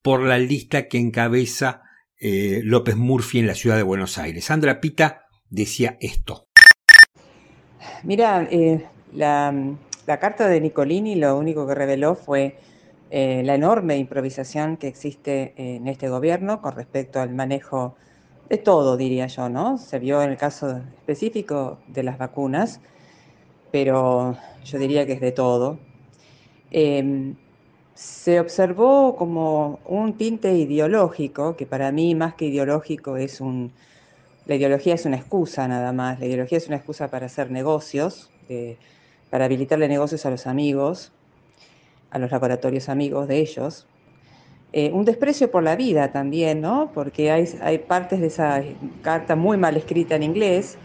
por 0.03 0.23
la 0.23 0.39
lista 0.39 0.89
que 0.89 0.99
encabeza 0.99 1.83
eh, 2.19 2.61
López 2.65 2.97
Murphy 2.97 3.41
en 3.41 3.47
la 3.47 3.55
ciudad 3.55 3.77
de 3.77 3.83
Buenos 3.83 4.17
Aires. 4.17 4.45
Sandra 4.45 4.81
Pita 4.81 5.25
decía 5.49 5.97
esto. 6.01 6.49
Mira, 8.05 8.49
la 9.13 9.77
la 10.07 10.19
carta 10.19 10.49
de 10.49 10.61
Nicolini 10.61 11.15
lo 11.15 11.37
único 11.37 11.67
que 11.67 11.75
reveló 11.75 12.15
fue 12.15 12.57
eh, 13.11 13.43
la 13.45 13.55
enorme 13.55 13.97
improvisación 13.97 14.77
que 14.77 14.89
existe 14.89 15.53
en 15.57 15.89
este 15.89 16.09
gobierno 16.09 16.63
con 16.63 16.75
respecto 16.75 17.21
al 17.21 17.31
manejo 17.35 17.97
de 18.49 18.59
todo, 18.59 18.97
diría 18.97 19.27
yo, 19.27 19.49
¿no? 19.49 19.79
Se 19.79 19.99
vio 19.99 20.23
en 20.23 20.31
el 20.31 20.37
caso 20.37 20.79
específico 20.99 21.79
de 21.87 22.03
las 22.03 22.19
vacunas, 22.19 22.81
pero 23.71 24.37
yo 24.65 24.79
diría 24.79 25.07
que 25.07 25.13
es 25.13 25.21
de 25.21 25.33
todo. 25.33 25.79
Em, 26.71 27.37
se 27.95 28.41
observó 28.41 29.17
como 29.17 29.81
un 29.87 30.17
tinte 30.17 30.53
ideológico, 30.55 31.57
que 31.57 31.67
para 31.67 31.93
mí 31.93 32.15
más 32.15 32.35
que 32.35 32.47
ideológico 32.47 33.17
es 33.17 33.41
un... 33.41 33.73
La 34.47 34.55
ideología 34.57 34.95
es 34.95 35.05
una 35.05 35.17
excusa 35.17 35.69
nada 35.69 35.93
más, 35.93 36.19
la 36.19 36.27
ideología 36.27 36.59
es 36.59 36.67
una 36.67 36.77
excusa 36.77 37.09
para 37.09 37.27
hacer 37.27 37.51
negocios 37.51 38.31
para 39.31 39.45
habilitarle 39.45 39.89
negocios 39.89 40.27
a 40.27 40.31
los 40.31 40.47
amigos, 40.47 41.13
a 42.11 42.19
los 42.19 42.31
laboratorios 42.31 42.89
amigos 42.89 43.29
de 43.29 43.39
ellos. 43.39 43.87
Eh, 44.73 44.91
un 44.93 45.05
desprecio 45.05 45.51
por 45.51 45.63
la 45.63 45.75
vida 45.77 46.13
también, 46.13 46.61
¿no? 46.61 46.91
Porque 46.93 47.31
hay, 47.31 47.49
hay, 47.63 47.79
partes 47.79 48.21
de 48.21 48.29
esa 48.29 48.63
carta 49.03 49.35
muy 49.35 49.57
mal 49.57 49.77
escrita 49.77 50.15
en 50.15 50.23
inglés, 50.23 50.79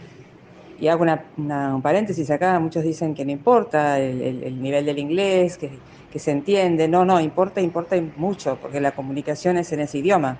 y 0.78 0.88
hago 0.88 1.02
una, 1.02 1.24
un 1.36 1.82
paréntesis 1.82 2.30
acá, 2.30 2.58
muchos 2.58 2.82
dicen 2.82 3.14
que 3.14 3.24
no 3.24 3.30
importa 3.30 3.98
el, 3.98 4.60
nivel 4.60 4.84
del 4.84 4.98
inglés, 4.98 5.56
que, 5.56 5.70
que, 6.12 6.18
se 6.18 6.32
entiende, 6.32 6.86
no, 6.88 7.04
no, 7.04 7.20
importa, 7.20 7.60
importa 7.60 7.96
mucho, 8.16 8.58
porque 8.60 8.80
la 8.80 8.92
comunicación 8.92 9.56
es 9.56 9.72
en 9.72 9.80
ese 9.80 9.98
idioma. 9.98 10.38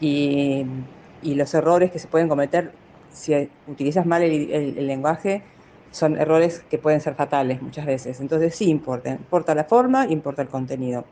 Y, 0.00 0.64
y 1.22 1.34
los 1.34 1.54
errores 1.54 1.90
que 1.92 1.98
se 1.98 2.08
pueden 2.08 2.28
cometer 2.28 2.72
si 3.12 3.48
utilizas 3.68 4.04
mal 4.06 4.22
el, 4.22 4.50
el 4.50 4.86
lenguaje 4.86 5.42
son 5.94 6.16
errores 6.18 6.64
que 6.68 6.76
pueden 6.78 7.00
ser 7.00 7.14
fatales 7.14 7.62
muchas 7.62 7.86
veces. 7.86 8.20
Entonces 8.20 8.54
sí 8.56 8.68
importa, 8.68 9.10
importa 9.10 9.54
la 9.54 9.64
forma, 9.64 10.06
importa 10.06 10.42
el 10.42 10.48
contenido. 10.48 11.04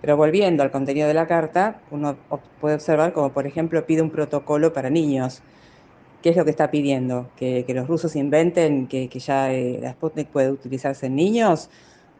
Pero 0.00 0.16
volviendo 0.16 0.62
al 0.62 0.70
contenido 0.70 1.06
de 1.08 1.14
la 1.14 1.26
carta, 1.26 1.82
uno 1.90 2.16
puede 2.60 2.76
observar 2.76 3.12
como 3.12 3.32
por 3.32 3.46
ejemplo 3.46 3.84
pide 3.86 4.00
un 4.00 4.10
protocolo 4.10 4.72
para 4.72 4.88
niños. 4.88 5.42
¿Qué 6.22 6.30
es 6.30 6.36
lo 6.36 6.44
que 6.44 6.50
está 6.50 6.70
pidiendo? 6.70 7.28
¿Que, 7.36 7.66
los 7.68 7.86
rusos 7.86 8.16
inventen 8.16 8.86
que, 8.86 9.08
ya 9.08 9.52
eh, 9.52 9.78
la 9.82 9.92
Sputnik 9.92 10.28
puede 10.28 10.50
utilizarse 10.50 11.06
en 11.06 11.16
niños? 11.16 11.68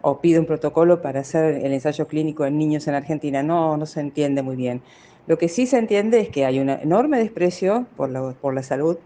¿O 0.03 0.21
pide 0.21 0.39
un 0.39 0.45
protocolo 0.45 1.01
para 1.01 1.21
hacer 1.21 1.65
el 1.65 1.73
ensayo 1.73 2.07
clínico 2.07 2.45
en 2.45 2.59
niños 2.59 2.87
en 2.87 2.95
Argentina? 2.95 3.43
No, 3.43 3.79
no 3.79 3.87
se 3.87 4.01
entiende 4.01 4.43
muy 4.43 4.57
bien. 4.57 4.83
Lo 5.27 5.39
que 5.39 5.49
sí 5.49 5.67
se 5.67 5.79
entiende 5.79 6.21
es 6.21 6.29
que 6.29 6.45
hay 6.45 6.61
un 6.61 6.69
enorme 6.69 7.19
desprecio 7.19 7.87
por 7.97 8.11
la, 8.11 8.33
por 8.33 8.55
la 8.55 8.63
salud 8.63 8.99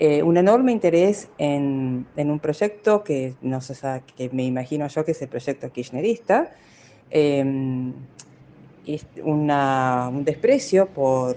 eh, 0.00 0.22
un 0.22 0.36
enorme 0.36 0.70
interés 0.70 1.28
en, 1.38 2.06
un 2.16 2.38
proyecto 2.38 3.02
que, 3.02 3.34
no 3.42 3.60
sé, 3.60 3.74
que 4.16 4.30
me 4.30 4.44
imagino 4.44 4.86
yo 4.86 5.04
que 5.04 5.10
es 5.10 5.20
el 5.22 5.28
proyecto 5.28 5.72
kirchnerista, 5.72 6.52
em, 7.10 7.92
un 9.24 10.22
desprecio 10.24 10.86
por, 10.86 11.36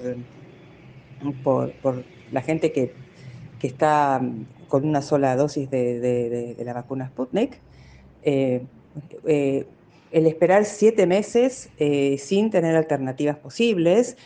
la 2.32 2.42
gente 2.42 2.72
que, 2.72 2.94
está 3.64 4.22
con 4.68 4.88
una 4.88 5.02
sola 5.02 5.36
dosis 5.36 5.70
de, 5.72 6.56
la 6.64 6.74
vacuna 6.74 7.08
Sputnik, 7.08 7.58
eh, 8.22 8.62
eh, 9.26 9.66
el 10.12 10.28
esperar 10.28 10.66
siete 10.66 11.08
meses 11.08 11.70
sin 12.20 12.52
tener 12.52 12.76
alternativas 12.76 13.38
posibles, 13.38 14.18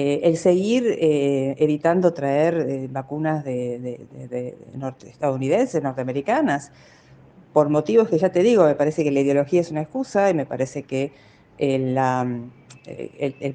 eh, 0.00 0.20
el 0.28 0.36
seguir 0.36 0.96
eh, 1.00 1.56
evitando 1.58 2.14
traer 2.14 2.54
eh, 2.68 2.88
vacunas 2.88 3.44
de, 3.44 4.06
estadounidenses, 5.04 5.82
norteamericanas, 5.82 6.70
por 7.52 7.68
motivos 7.68 8.08
que 8.08 8.16
ya 8.16 8.30
te 8.30 8.44
digo, 8.44 8.64
me 8.64 8.76
parece 8.76 9.02
que 9.02 9.10
la 9.10 9.18
ideología 9.18 9.60
es 9.60 9.72
una 9.72 9.82
excusa 9.82 10.30
y 10.30 10.34
me 10.34 10.46
parece 10.46 10.84
que 10.84 11.10
el, 11.58 11.96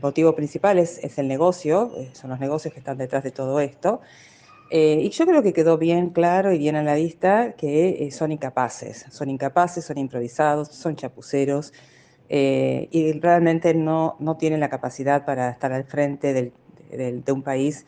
motivo 0.02 0.36
principal 0.36 0.80
es, 0.80 1.18
el 1.18 1.30
negocio, 1.30 1.94
son 2.12 2.32
los 2.32 2.42
negocios 2.42 2.74
que 2.74 2.82
están 2.82 2.98
detrás 2.98 3.24
de 3.24 3.32
todo 3.32 3.62
esto. 3.62 4.02
Y 4.70 5.10
yo 5.12 5.26
creo 5.26 5.44
que 5.44 5.54
quedó 5.54 5.78
bien 5.78 6.10
claro 6.10 6.52
y 6.52 6.58
bien 6.58 6.76
a 6.76 6.84
la 6.84 6.96
vista 6.96 7.54
que 7.54 8.10
son 8.12 8.34
incapaces, 8.34 9.06
son 9.12 9.30
incapaces, 9.30 9.86
son 9.86 9.98
improvisados, 9.98 10.68
son 10.70 10.98
chapuceros 10.98 11.72
eh, 12.30 12.88
y 12.92 13.14
realmente 13.20 13.74
no, 13.74 14.16
no, 14.20 14.38
tienen 14.38 14.60
la 14.60 14.70
capacidad 14.70 15.26
para 15.26 15.50
estar 15.50 15.72
al 15.72 15.84
frente 15.84 16.34
de 16.34 17.32
un 17.32 17.44
país 17.44 17.86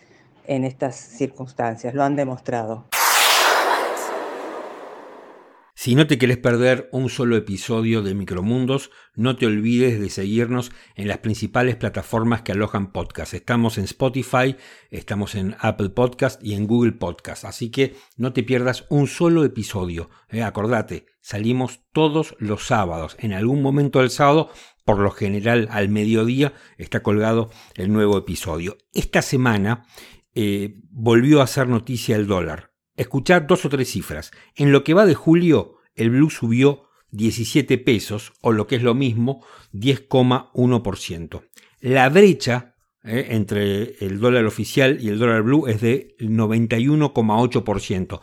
en 0.48 0.64
estas 0.64 0.96
circunstancias, 0.96 1.94
lo 1.94 2.04
han 2.04 2.16
demostrado. 2.16 2.86
Si 5.86 5.94
no 5.94 6.08
te 6.08 6.18
querés 6.18 6.40
perder 6.40 6.90
un 6.92 7.10
solo 7.10 7.38
episodio 7.38 8.02
de 8.02 8.16
Micromundos, 8.16 8.90
no 9.14 9.36
te 9.36 9.46
olvides 9.46 10.00
de 10.00 10.10
seguirnos 10.10 10.72
en 10.96 11.08
las 11.08 11.20
principales 11.20 11.76
plataformas 11.76 12.42
que 12.42 12.54
alojan 12.54 12.92
podcast. 12.92 13.36
Estamos 13.36 13.78
en 13.78 13.84
Spotify, 13.84 14.56
estamos 14.90 15.36
en 15.36 15.56
Apple 15.60 15.90
Podcast 15.90 16.44
y 16.44 16.56
en 16.56 16.66
Google 16.66 16.94
Podcast. 16.94 17.46
Así 17.46 17.70
que 17.70 17.96
no 18.18 18.34
te 18.34 18.42
pierdas 18.42 18.88
un 18.90 19.06
solo 19.06 19.46
episodio. 19.46 20.10
Eh, 20.30 20.42
acordate, 20.42 21.06
salimos 21.22 21.82
todos 21.94 22.36
los 22.40 22.66
sábados. 22.66 23.16
En 23.20 23.34
algún 23.34 23.62
momento 23.62 24.00
del 24.00 24.10
sábado, 24.10 24.50
por 24.86 24.98
lo 24.98 25.12
general 25.12 25.68
al 25.70 25.90
mediodía, 25.90 26.54
está 26.80 27.04
colgado 27.04 27.52
el 27.76 27.94
nuevo 27.94 28.18
episodio. 28.18 28.80
Esta 28.92 29.22
semana 29.22 29.86
eh, 30.34 30.80
volvió 30.90 31.44
a 31.44 31.48
ser 31.48 31.68
noticia 31.68 32.16
el 32.16 32.26
dólar. 32.26 32.72
Escuchar 32.96 33.46
dos 33.46 33.66
o 33.66 33.70
tres 33.70 33.92
cifras. 33.92 34.32
En 34.56 34.72
lo 34.72 34.84
que 34.84 34.94
va 34.94 35.06
de 35.06 35.16
julio, 35.16 35.75
el 35.96 36.10
blue 36.10 36.30
subió 36.30 36.90
17 37.12 37.78
pesos, 37.78 38.34
o 38.42 38.52
lo 38.52 38.68
que 38.68 38.76
es 38.76 38.84
lo 38.84 38.94
mismo, 38.94 39.46
10,1%. 39.74 41.44
La 41.80 42.10
brecha 42.10 42.76
eh, 43.04 43.28
entre 43.30 44.04
el 44.04 44.20
dólar 44.20 44.46
oficial 44.46 44.98
y 45.00 45.08
el 45.10 45.20
dólar 45.20 45.44
blue 45.44 45.68
es 45.68 45.82
de 45.82 46.16
91,8%. 46.20 48.22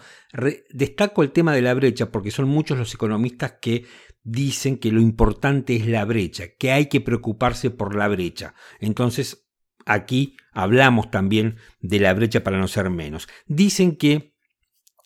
Destaco 0.70 1.22
el 1.22 1.30
tema 1.30 1.54
de 1.54 1.62
la 1.62 1.74
brecha 1.74 2.10
porque 2.10 2.32
son 2.32 2.48
muchos 2.48 2.78
los 2.78 2.92
economistas 2.92 3.54
que 3.60 3.84
dicen 4.24 4.78
que 4.78 4.90
lo 4.90 5.00
importante 5.00 5.76
es 5.76 5.86
la 5.86 6.04
brecha, 6.04 6.48
que 6.58 6.72
hay 6.72 6.86
que 6.86 7.00
preocuparse 7.00 7.70
por 7.70 7.94
la 7.94 8.08
brecha. 8.08 8.54
Entonces, 8.80 9.46
aquí 9.86 10.36
hablamos 10.52 11.10
también 11.10 11.56
de 11.80 12.00
la 12.00 12.14
brecha 12.14 12.42
para 12.42 12.58
no 12.58 12.68
ser 12.68 12.90
menos. 12.90 13.28
Dicen 13.46 13.96
que 13.96 14.31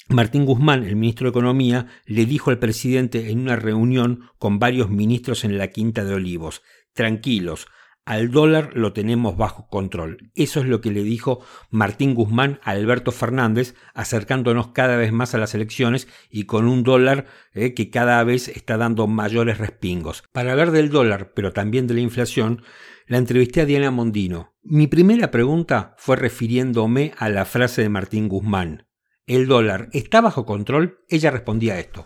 Martín 0.08 0.44
Guzmán, 0.44 0.84
el 0.84 0.94
ministro 0.94 1.24
de 1.24 1.30
Economía, 1.30 1.88
le 2.04 2.26
dijo 2.26 2.50
al 2.50 2.60
presidente 2.60 3.30
en 3.30 3.40
una 3.40 3.56
reunión 3.56 4.30
con 4.38 4.60
varios 4.60 4.88
ministros 4.88 5.44
en 5.44 5.58
la 5.58 5.68
Quinta 5.68 6.04
de 6.04 6.14
Olivos, 6.14 6.62
tranquilos, 6.92 7.66
al 8.04 8.30
dólar 8.30 8.70
lo 8.74 8.92
tenemos 8.92 9.36
bajo 9.36 9.68
control. 9.68 10.30
Eso 10.36 10.60
es 10.60 10.66
lo 10.66 10.80
que 10.80 10.92
le 10.92 11.02
dijo 11.02 11.40
Martín 11.70 12.14
Guzmán 12.14 12.60
a 12.62 12.70
Alberto 12.70 13.10
Fernández, 13.10 13.74
acercándonos 13.94 14.68
cada 14.68 14.96
vez 14.96 15.10
más 15.10 15.34
a 15.34 15.38
las 15.38 15.56
elecciones 15.56 16.06
y 16.30 16.44
con 16.44 16.68
un 16.68 16.84
dólar 16.84 17.26
eh, 17.52 17.74
que 17.74 17.90
cada 17.90 18.22
vez 18.22 18.46
está 18.46 18.76
dando 18.76 19.08
mayores 19.08 19.58
respingos. 19.58 20.22
Para 20.30 20.52
hablar 20.52 20.70
del 20.70 20.88
dólar, 20.88 21.32
pero 21.34 21.52
también 21.52 21.88
de 21.88 21.94
la 21.94 22.00
inflación, 22.00 22.62
la 23.08 23.18
entrevisté 23.18 23.62
a 23.62 23.66
Diana 23.66 23.90
Mondino. 23.90 24.54
Mi 24.62 24.86
primera 24.86 25.32
pregunta 25.32 25.96
fue 25.98 26.14
refiriéndome 26.14 27.12
a 27.18 27.28
la 27.28 27.44
frase 27.44 27.82
de 27.82 27.88
Martín 27.88 28.28
Guzmán 28.28 28.85
el 29.26 29.48
dólar 29.48 29.88
está 29.92 30.20
bajo 30.20 30.46
control, 30.46 30.98
ella 31.08 31.32
respondía 31.32 31.74
a 31.74 31.78
esto. 31.80 32.04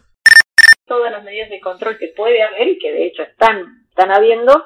Todas 0.87 1.13
las 1.13 1.23
medidas 1.23 1.51
de 1.51 1.61
control 1.61 1.99
que 1.99 2.13
puede 2.17 2.43
haber 2.43 2.69
y 2.69 2.79
que 2.79 2.91
de 2.93 3.07
hecho 3.07 3.23
están, 3.23 3.85
están 3.91 4.11
habiendo, 4.11 4.65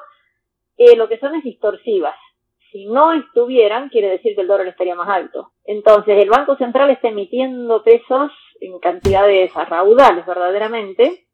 eh, 0.77 0.95
lo 0.95 1.09
que 1.09 1.19
son 1.19 1.35
es 1.35 1.43
distorsivas. 1.43 2.15
Si 2.71 2.85
no 2.85 3.13
estuvieran, 3.13 3.89
quiere 3.89 4.09
decir 4.09 4.35
que 4.35 4.41
el 4.41 4.47
dólar 4.47 4.67
estaría 4.67 4.95
más 4.95 5.09
alto. 5.09 5.51
Entonces, 5.65 6.17
el 6.17 6.29
Banco 6.29 6.57
Central 6.57 6.89
está 6.89 7.09
emitiendo 7.09 7.83
pesos 7.83 8.31
en 8.61 8.79
cantidades 8.79 9.53
raudales 9.53 10.25
verdaderamente 10.25 11.27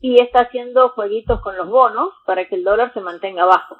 y 0.00 0.20
está 0.20 0.42
haciendo 0.42 0.90
jueguitos 0.90 1.40
con 1.40 1.56
los 1.56 1.68
bonos 1.68 2.10
para 2.26 2.46
que 2.46 2.56
el 2.56 2.64
dólar 2.64 2.92
se 2.92 3.00
mantenga 3.00 3.44
bajo. 3.44 3.76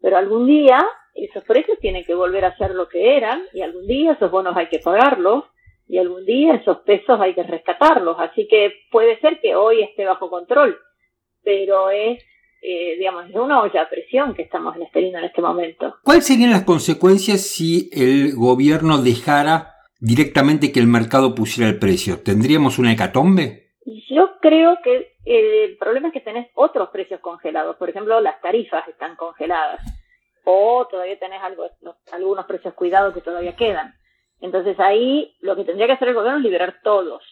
Pero 0.00 0.18
algún 0.18 0.46
día 0.46 0.86
esos 1.14 1.44
precios 1.44 1.78
tienen 1.78 2.04
que 2.04 2.14
volver 2.14 2.44
a 2.44 2.56
ser 2.56 2.74
lo 2.74 2.88
que 2.88 3.16
eran 3.16 3.42
y 3.52 3.62
algún 3.62 3.86
día 3.86 4.12
esos 4.12 4.30
bonos 4.30 4.56
hay 4.56 4.68
que 4.68 4.80
pagarlos 4.80 5.44
y 5.86 5.98
algún 5.98 6.24
día 6.24 6.54
esos 6.54 6.78
pesos 6.78 7.20
hay 7.20 7.34
que 7.34 7.42
rescatarlos. 7.42 8.16
Así 8.18 8.46
que 8.48 8.72
puede 8.90 9.18
ser 9.20 9.40
que 9.40 9.54
hoy 9.54 9.82
esté 9.82 10.04
bajo 10.04 10.30
control, 10.30 10.78
pero 11.42 11.90
es, 11.90 12.22
eh, 12.62 12.96
digamos, 12.98 13.26
una 13.34 13.62
olla 13.62 13.82
a 13.82 13.88
presión 13.88 14.34
que 14.34 14.42
estamos 14.42 14.76
teniendo 14.92 15.18
en 15.18 15.24
este 15.24 15.42
momento. 15.42 15.96
¿Cuáles 16.02 16.26
serían 16.26 16.50
las 16.50 16.64
consecuencias 16.64 17.42
si 17.42 17.90
el 17.92 18.34
gobierno 18.34 18.98
dejara 18.98 19.74
directamente 20.00 20.72
que 20.72 20.80
el 20.80 20.86
mercado 20.86 21.34
pusiera 21.34 21.68
el 21.68 21.78
precio? 21.78 22.22
¿Tendríamos 22.22 22.78
una 22.78 22.92
hecatombe? 22.92 23.64
Yo 24.10 24.38
creo 24.40 24.78
que 24.82 25.14
el 25.24 25.76
problema 25.76 26.08
es 26.08 26.14
que 26.14 26.20
tenés 26.20 26.48
otros 26.54 26.88
precios 26.90 27.20
congelados. 27.20 27.76
Por 27.76 27.90
ejemplo, 27.90 28.20
las 28.20 28.40
tarifas 28.40 28.86
están 28.88 29.16
congeladas. 29.16 29.80
O 30.44 30.86
todavía 30.90 31.18
tenés 31.18 31.42
algo, 31.42 31.66
algunos 32.12 32.44
precios 32.46 32.74
cuidados 32.74 33.14
que 33.14 33.22
todavía 33.22 33.56
quedan. 33.56 33.94
Entonces 34.44 34.78
ahí 34.78 35.34
lo 35.40 35.56
que 35.56 35.64
tendría 35.64 35.86
que 35.86 35.94
hacer 35.94 36.08
el 36.08 36.14
gobierno 36.14 36.36
es 36.36 36.44
liberar 36.44 36.76
todos, 36.82 37.24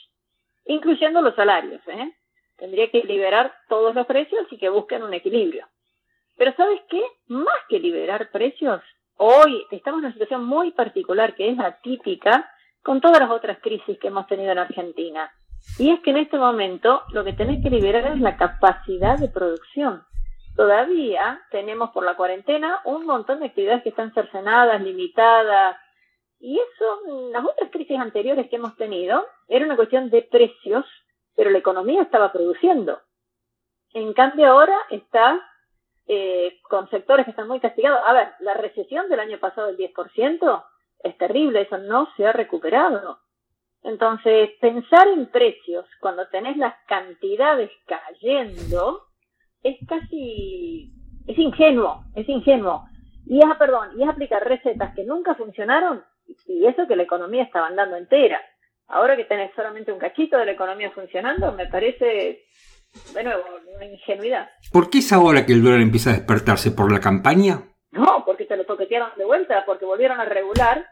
incluyendo 0.64 1.20
los 1.20 1.35
salarios. 1.35 1.83
¿eh? 1.87 2.11
Tendría 2.57 2.90
que 2.90 3.03
liberar 3.03 3.53
todos 3.68 3.94
los 3.94 4.07
precios 4.07 4.46
y 4.51 4.57
que 4.57 4.70
busquen 4.70 5.03
un 5.03 5.12
equilibrio. 5.12 5.66
Pero 6.38 6.55
¿sabes 6.57 6.81
qué? 6.88 7.05
Más 7.27 7.59
que 7.68 7.81
liberar 7.81 8.31
precios, 8.31 8.81
hoy 9.18 9.62
estamos 9.70 9.98
en 9.98 10.07
una 10.07 10.14
situación 10.14 10.46
muy 10.46 10.70
particular 10.70 11.35
que 11.35 11.51
es 11.51 11.59
atípica 11.59 12.51
con 12.83 13.03
todas 13.03 13.20
las 13.20 13.31
otras 13.31 13.59
crisis 13.61 13.98
que 13.98 14.09
hemos 14.09 14.27
tenido 14.27 14.51
en 14.51 14.61
Argentina. 14.61 15.31
Y 15.79 15.90
es 15.90 16.01
que 16.01 16.12
en 16.12 16.16
este 16.16 16.38
momento 16.38 17.03
lo 17.12 17.25
que 17.25 17.35
tenés 17.35 17.62
que 17.62 17.68
liberar 17.68 18.07
es 18.07 18.20
la 18.20 18.38
capacidad 18.38 19.18
de 19.18 19.29
producción. 19.29 20.03
Todavía 20.57 21.42
tenemos 21.51 21.90
por 21.90 22.07
la 22.07 22.16
cuarentena 22.16 22.81
un 22.87 23.05
montón 23.05 23.40
de 23.40 23.48
actividades 23.48 23.83
que 23.83 23.90
están 23.90 24.14
cercenadas, 24.14 24.81
limitadas, 24.81 25.77
y 26.42 26.59
eso, 26.59 27.31
las 27.31 27.44
otras 27.44 27.70
crisis 27.70 27.96
anteriores 27.96 28.50
que 28.50 28.57
hemos 28.57 28.76
tenido, 28.76 29.24
era 29.46 29.64
una 29.64 29.76
cuestión 29.76 30.11
de 30.11 30.22
precios, 30.22 30.85
pero 31.37 31.50
la 31.50 31.59
economía 31.59 32.02
estaba 32.02 32.33
produciendo. 32.33 32.98
En 33.94 34.12
cambio 34.12 34.48
ahora 34.48 34.76
está 34.90 35.40
eh, 36.09 36.59
con 36.68 36.90
sectores 36.90 37.26
que 37.26 37.31
están 37.31 37.46
muy 37.46 37.61
castigados. 37.61 38.00
A 38.05 38.12
ver, 38.12 38.28
la 38.40 38.55
recesión 38.55 39.09
del 39.09 39.20
año 39.20 39.38
pasado 39.38 39.68
del 39.68 39.76
10% 39.76 40.64
es 41.05 41.16
terrible, 41.16 41.61
eso 41.61 41.78
no 41.78 42.09
se 42.16 42.26
ha 42.26 42.33
recuperado. 42.33 43.20
Entonces, 43.85 44.50
pensar 44.61 45.07
en 45.07 45.31
precios 45.31 45.87
cuando 46.00 46.26
tenés 46.26 46.57
las 46.57 46.74
cantidades 46.88 47.70
cayendo 47.87 49.02
es 49.62 49.76
casi, 49.87 50.92
es 51.28 51.38
ingenuo, 51.38 52.02
es 52.16 52.28
ingenuo. 52.28 52.83
Y 53.26 53.38
es, 53.38 53.57
perdón, 53.59 53.90
y 53.96 54.02
es 54.02 54.09
aplicar 54.09 54.44
recetas 54.44 54.92
que 54.96 55.05
nunca 55.05 55.37
funcionaron 55.37 56.02
y 56.46 56.66
eso 56.66 56.86
que 56.86 56.96
la 56.96 57.02
economía 57.02 57.44
estaba 57.44 57.68
andando 57.68 57.96
entera. 57.96 58.40
Ahora 58.88 59.16
que 59.16 59.24
tenés 59.24 59.50
solamente 59.54 59.92
un 59.92 59.98
cachito 59.98 60.36
de 60.36 60.46
la 60.46 60.52
economía 60.52 60.90
funcionando, 60.90 61.52
me 61.52 61.66
parece, 61.66 62.44
de 63.14 63.24
nuevo, 63.24 63.42
una 63.74 63.86
ingenuidad. 63.86 64.50
¿Por 64.72 64.90
qué 64.90 64.98
es 64.98 65.12
ahora 65.12 65.46
que 65.46 65.52
el 65.52 65.62
dólar 65.62 65.80
empieza 65.80 66.10
a 66.10 66.14
despertarse? 66.14 66.72
¿Por 66.72 66.92
la 66.92 67.00
campaña? 67.00 67.62
No, 67.90 68.22
porque 68.26 68.46
se 68.46 68.56
lo 68.56 68.64
toquetearon 68.64 69.10
de 69.16 69.24
vuelta, 69.24 69.64
porque 69.64 69.84
volvieron 69.84 70.20
a 70.20 70.24
regular. 70.24 70.86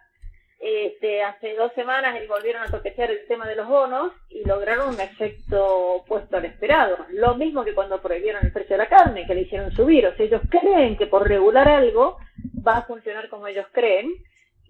Este, 0.62 1.22
hace 1.22 1.54
dos 1.54 1.72
semanas 1.74 2.22
y 2.22 2.26
volvieron 2.26 2.62
a 2.62 2.70
toquetear 2.70 3.10
el 3.10 3.26
tema 3.26 3.48
de 3.48 3.56
los 3.56 3.66
bonos 3.66 4.12
y 4.28 4.44
lograron 4.44 4.90
un 4.90 5.00
efecto 5.00 5.94
opuesto 5.94 6.36
al 6.36 6.44
esperado. 6.44 6.98
Lo 7.10 7.34
mismo 7.34 7.64
que 7.64 7.74
cuando 7.74 8.02
prohibieron 8.02 8.44
el 8.44 8.52
precio 8.52 8.76
de 8.76 8.84
la 8.84 8.88
carne, 8.88 9.26
que 9.26 9.34
le 9.34 9.42
hicieron 9.42 9.72
subir. 9.72 10.06
O 10.06 10.14
sea, 10.14 10.26
ellos 10.26 10.42
creen 10.50 10.98
que 10.98 11.06
por 11.06 11.26
regular 11.26 11.66
algo 11.66 12.18
va 12.66 12.78
a 12.78 12.82
funcionar 12.82 13.30
como 13.30 13.46
ellos 13.46 13.66
creen 13.72 14.12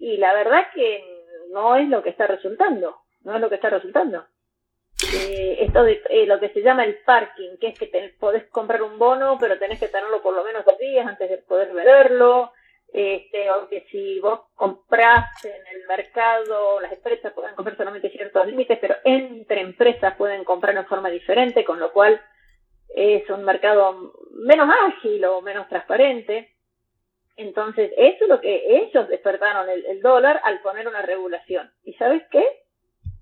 y 0.01 0.17
la 0.17 0.33
verdad 0.33 0.65
que 0.73 1.03
no 1.51 1.75
es 1.75 1.87
lo 1.87 2.01
que 2.01 2.09
está 2.09 2.25
resultando, 2.25 2.97
no 3.23 3.35
es 3.35 3.41
lo 3.41 3.49
que 3.49 3.55
está 3.55 3.69
resultando. 3.69 4.25
Eh, 5.13 5.57
esto 5.61 5.83
de 5.83 6.01
eh, 6.09 6.25
lo 6.25 6.39
que 6.39 6.49
se 6.49 6.63
llama 6.63 6.85
el 6.85 6.97
parking, 7.05 7.57
que 7.59 7.67
es 7.67 7.79
que 7.79 7.85
te, 7.85 8.09
podés 8.19 8.45
comprar 8.49 8.81
un 8.81 8.97
bono, 8.97 9.37
pero 9.39 9.59
tenés 9.59 9.79
que 9.79 9.89
tenerlo 9.89 10.23
por 10.23 10.33
lo 10.33 10.43
menos 10.43 10.65
dos 10.65 10.77
días 10.79 11.05
antes 11.07 11.29
de 11.29 11.37
poder 11.37 11.71
venderlo, 11.71 12.51
este, 12.91 13.51
o 13.51 13.69
si 13.91 14.19
vos 14.19 14.41
comprás 14.55 15.45
en 15.45 15.67
el 15.75 15.87
mercado, 15.87 16.81
las 16.81 16.91
empresas 16.91 17.31
pueden 17.33 17.53
comprar 17.53 17.77
solamente 17.77 18.09
ciertos 18.09 18.47
límites, 18.47 18.79
pero 18.81 18.95
entre 19.03 19.61
empresas 19.61 20.15
pueden 20.17 20.43
comprar 20.43 20.75
de 20.75 20.83
forma 20.85 21.11
diferente, 21.11 21.63
con 21.63 21.79
lo 21.79 21.93
cual 21.93 22.19
es 22.89 23.29
un 23.29 23.43
mercado 23.43 24.13
menos 24.31 24.67
ágil 24.87 25.23
o 25.25 25.41
menos 25.41 25.69
transparente. 25.69 26.55
Entonces, 27.41 27.91
eso 27.97 28.23
es 28.23 28.29
lo 28.29 28.39
que 28.39 28.61
ellos 28.67 29.07
despertaron 29.09 29.67
el, 29.67 29.99
dólar 30.01 30.39
al 30.43 30.61
poner 30.61 30.87
una 30.87 31.01
regulación. 31.01 31.71
¿Y 31.83 31.93
sabes 31.93 32.21
qué? 32.31 32.45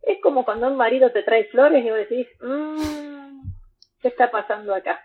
Es 0.04 0.20
como 0.22 0.44
cuando 0.44 0.68
un 0.68 0.76
marido 0.76 1.12
te 1.12 1.24
trae 1.24 1.46
flores 1.46 1.84
y 1.86 1.90
vos 1.90 2.00
decís, 2.00 2.28
mmm, 2.42 3.42
¿qué 4.02 4.10
está 4.10 4.30
pasando 4.30 4.76
acá? 4.76 5.00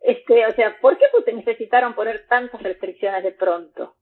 Este, 0.00 0.46
o 0.46 0.52
sea, 0.52 0.78
¿por 0.80 0.98
qué 0.98 1.06
pues, 1.10 1.34
necesitaron 1.34 1.94
poner 1.94 2.26
tantas 2.28 2.62
restricciones 2.62 3.24
de 3.24 3.32
pronto? 3.32 3.96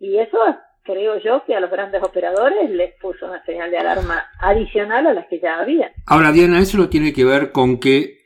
Y 0.00 0.18
eso 0.18 0.38
creo 0.82 1.18
yo 1.18 1.44
que 1.44 1.54
a 1.54 1.60
los 1.60 1.70
grandes 1.70 2.02
operadores 2.02 2.68
les 2.70 2.94
puso 3.00 3.26
una 3.26 3.44
señal 3.44 3.70
de 3.70 3.78
alarma 3.78 4.26
adicional 4.40 5.06
a 5.06 5.14
las 5.14 5.28
que 5.28 5.38
ya 5.38 5.60
había. 5.60 5.92
Ahora, 6.06 6.32
Diana, 6.32 6.58
eso 6.58 6.78
no 6.78 6.88
tiene 6.88 7.12
que 7.12 7.24
ver 7.24 7.52
con 7.52 7.78
que, 7.78 8.16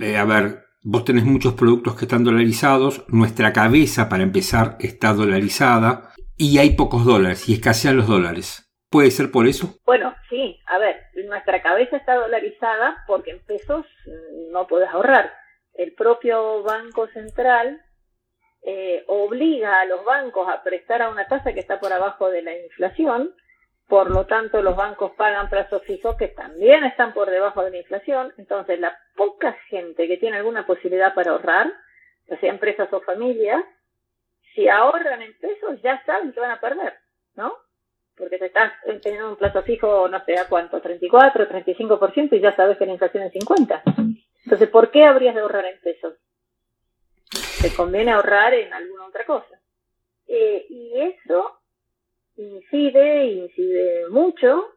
eh, 0.00 0.16
a 0.16 0.24
ver, 0.24 0.65
vos 0.88 1.04
tenés 1.04 1.24
muchos 1.24 1.54
productos 1.54 1.96
que 1.96 2.04
están 2.04 2.22
dolarizados, 2.22 3.04
nuestra 3.08 3.52
cabeza, 3.52 4.08
para 4.08 4.22
empezar, 4.22 4.76
está 4.78 5.12
dolarizada 5.12 6.12
y 6.36 6.58
hay 6.58 6.76
pocos 6.76 7.04
dólares 7.04 7.48
y 7.48 7.54
escasean 7.54 7.96
los 7.96 8.06
dólares. 8.06 8.72
¿Puede 8.88 9.10
ser 9.10 9.32
por 9.32 9.48
eso? 9.48 9.74
Bueno, 9.84 10.14
sí, 10.30 10.60
a 10.66 10.78
ver, 10.78 10.96
nuestra 11.26 11.60
cabeza 11.60 11.96
está 11.96 12.14
dolarizada 12.14 13.02
porque 13.08 13.32
en 13.32 13.40
pesos 13.40 13.84
no 14.52 14.68
puedes 14.68 14.88
ahorrar. 14.88 15.32
El 15.74 15.92
propio 15.94 16.62
Banco 16.62 17.08
Central 17.08 17.82
eh, 18.62 19.02
obliga 19.08 19.80
a 19.80 19.86
los 19.86 20.04
bancos 20.04 20.48
a 20.48 20.62
prestar 20.62 21.02
a 21.02 21.10
una 21.10 21.26
tasa 21.26 21.52
que 21.52 21.60
está 21.60 21.80
por 21.80 21.92
abajo 21.92 22.30
de 22.30 22.42
la 22.42 22.56
inflación, 22.56 23.34
por 23.88 24.08
lo 24.12 24.26
tanto 24.26 24.62
los 24.62 24.76
bancos 24.76 25.10
pagan 25.16 25.50
plazos 25.50 25.82
fijos 25.82 26.16
que 26.16 26.28
también 26.28 26.84
están 26.84 27.12
por 27.12 27.28
debajo 27.28 27.64
de 27.64 27.72
la 27.72 27.78
inflación, 27.78 28.32
entonces 28.38 28.78
la 28.78 28.96
poca 29.16 29.52
gente 29.68 30.06
que 30.06 30.18
tiene 30.18 30.36
alguna 30.36 30.66
posibilidad 30.66 31.14
para 31.14 31.32
ahorrar, 31.32 31.72
ya 32.28 32.38
sea 32.38 32.50
empresas 32.50 32.92
o 32.92 33.00
familias, 33.00 33.64
si 34.54 34.68
ahorran 34.68 35.22
en 35.22 35.36
pesos 35.38 35.80
ya 35.82 36.02
saben 36.04 36.32
que 36.32 36.40
van 36.40 36.52
a 36.52 36.60
perder, 36.60 36.94
¿no? 37.34 37.54
Porque 38.16 38.38
te 38.38 38.46
estás 38.46 38.72
teniendo 39.02 39.30
un 39.30 39.36
plazo 39.36 39.62
fijo, 39.62 40.08
no 40.08 40.24
sé 40.24 40.38
a 40.38 40.48
cuánto, 40.48 40.80
34, 40.80 41.48
35% 41.48 42.32
y 42.32 42.40
ya 42.40 42.56
sabes 42.56 42.78
que 42.78 42.86
la 42.86 42.92
inflación 42.92 43.24
es 43.24 43.32
50. 43.32 43.82
Entonces, 44.44 44.68
¿por 44.70 44.90
qué 44.90 45.04
habrías 45.04 45.34
de 45.34 45.42
ahorrar 45.42 45.66
en 45.66 45.80
pesos? 45.80 46.14
Te 47.60 47.74
conviene 47.74 48.12
ahorrar 48.12 48.54
en 48.54 48.72
alguna 48.72 49.06
otra 49.06 49.26
cosa. 49.26 49.60
Eh, 50.26 50.66
y 50.70 51.00
eso 51.00 51.60
incide, 52.36 53.26
incide 53.26 54.08
mucho 54.08 54.72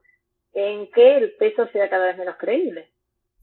en 0.54 0.92
que 0.92 1.18
el 1.18 1.32
peso 1.36 1.68
sea 1.68 1.90
cada 1.90 2.08
vez 2.08 2.18
menos 2.18 2.36
creíble. 2.38 2.90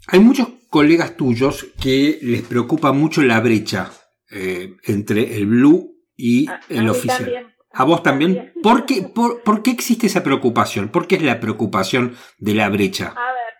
Hay 0.09 0.21
muchos 0.21 0.49
colegas 0.71 1.17
tuyos 1.17 1.67
que 1.83 2.19
les 2.23 2.43
preocupa 2.43 2.93
mucho 2.93 3.23
la 3.23 3.41
brecha 3.41 3.91
eh, 4.31 4.75
entre 4.85 5.37
el 5.37 5.47
blue 5.47 5.97
y 6.17 6.49
A- 6.49 6.61
el 6.69 6.89
a 6.89 6.91
oficial. 6.93 7.19
también. 7.19 7.57
¿A 7.79 7.85
vos 7.85 8.03
también? 8.03 8.53
¿Por 8.63 8.87
qué, 8.87 9.03
por, 9.03 9.43
por 9.43 9.63
qué 9.63 9.71
existe 9.71 10.07
esa 10.07 10.23
preocupación? 10.25 10.89
¿Por 10.89 11.07
qué 11.07 11.17
es 11.17 11.23
la 11.23 11.41
preocupación 11.41 12.17
de 12.39 12.55
la 12.55 12.71
brecha? 12.71 13.09
A 13.15 13.33
ver, 13.33 13.55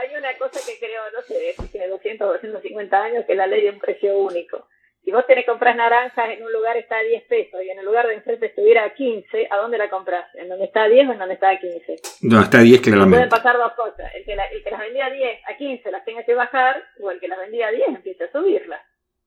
hay 0.00 0.16
una 0.16 0.38
cosa 0.38 0.60
que 0.64 0.78
creo, 0.78 1.02
no 1.12 1.20
sé, 1.26 1.56
tiene 1.72 1.88
200 1.88 2.28
o 2.28 2.32
250 2.34 2.96
años, 3.02 3.24
que 3.26 3.32
es 3.32 3.38
la 3.38 3.48
ley 3.48 3.62
de 3.64 3.70
un 3.70 3.80
precio 3.80 4.16
único. 4.18 4.68
Si 5.02 5.10
vos 5.12 5.26
tenés 5.26 5.44
que 5.44 5.50
comprar 5.50 5.74
naranjas 5.76 6.28
en 6.30 6.42
un 6.44 6.52
lugar 6.52 6.76
está 6.76 6.98
a 6.98 7.02
10 7.02 7.24
pesos 7.24 7.60
y 7.64 7.70
en 7.70 7.78
el 7.78 7.84
lugar 7.86 8.06
de 8.06 8.14
enfrente 8.14 8.46
estuviera 8.46 8.84
a 8.84 8.94
15, 8.94 9.48
¿a 9.50 9.56
dónde 9.56 9.78
la 9.78 9.88
compras? 9.88 10.26
¿En 10.34 10.48
donde 10.48 10.66
está 10.66 10.82
a 10.84 10.88
10 10.88 11.08
o 11.08 11.12
en 11.12 11.18
donde 11.18 11.34
está 11.34 11.50
a 11.50 11.58
15? 11.58 11.96
No, 12.22 12.40
está 12.42 12.58
10 12.60 12.80
Pueden 12.80 12.94
claramente. 12.98 13.28
pasar 13.28 13.56
dos 13.56 13.72
cosas. 13.72 14.14
El 14.14 14.24
que, 14.24 14.36
la- 14.36 14.46
el 14.46 14.62
que 14.62 14.70
las 14.70 14.80
vendía 14.80 15.06
a 15.06 15.10
10 15.10 15.40
a 15.48 15.56
15 15.56 15.90
las 15.90 16.04
tenga 16.04 16.22
que 16.24 16.34
bajar 16.34 16.82
o 17.02 17.10
el 17.10 17.18
que 17.18 17.28
las 17.28 17.38
vendía 17.38 17.68
a 17.68 17.72
10 17.72 17.88
empiece 17.88 18.24
a 18.24 18.30
subirlas. 18.32 18.80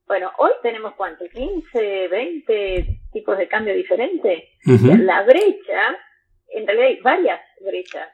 Bueno, 0.05 0.31
hoy 0.37 0.51
tenemos 0.61 0.93
cuánto, 0.95 1.25
15, 1.27 2.07
20 2.07 2.85
tipos 3.11 3.37
de 3.37 3.47
cambio 3.47 3.73
diferentes. 3.73 4.43
La 4.99 5.23
brecha, 5.23 5.97
en 6.49 6.67
realidad 6.67 6.87
hay 6.87 6.99
varias 7.01 7.41
brechas, 7.61 8.09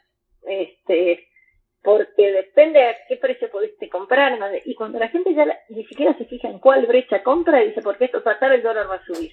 este, 0.48 1.28
porque 1.82 2.32
depende 2.32 2.84
a 2.84 2.96
qué 3.08 3.16
precio 3.18 3.50
pudiste 3.50 3.90
comprar, 3.90 4.38
¿no? 4.38 4.48
y 4.66 4.76
cuando 4.76 5.00
la 5.00 5.08
gente 5.08 5.34
ya 5.34 5.46
la- 5.46 5.58
ni 5.70 5.86
siquiera 5.86 6.18
se 6.18 6.26
fija 6.26 6.50
en 6.50 6.60
cuál 6.60 6.86
brecha 6.86 7.24
compra, 7.24 7.60
dice, 7.60 7.82
porque 7.82 8.06
esto 8.06 8.22
pasar 8.24 8.52
el 8.52 8.62
dólar 8.64 8.90
va 8.90 8.96
a 8.96 9.06
subir. 9.06 9.32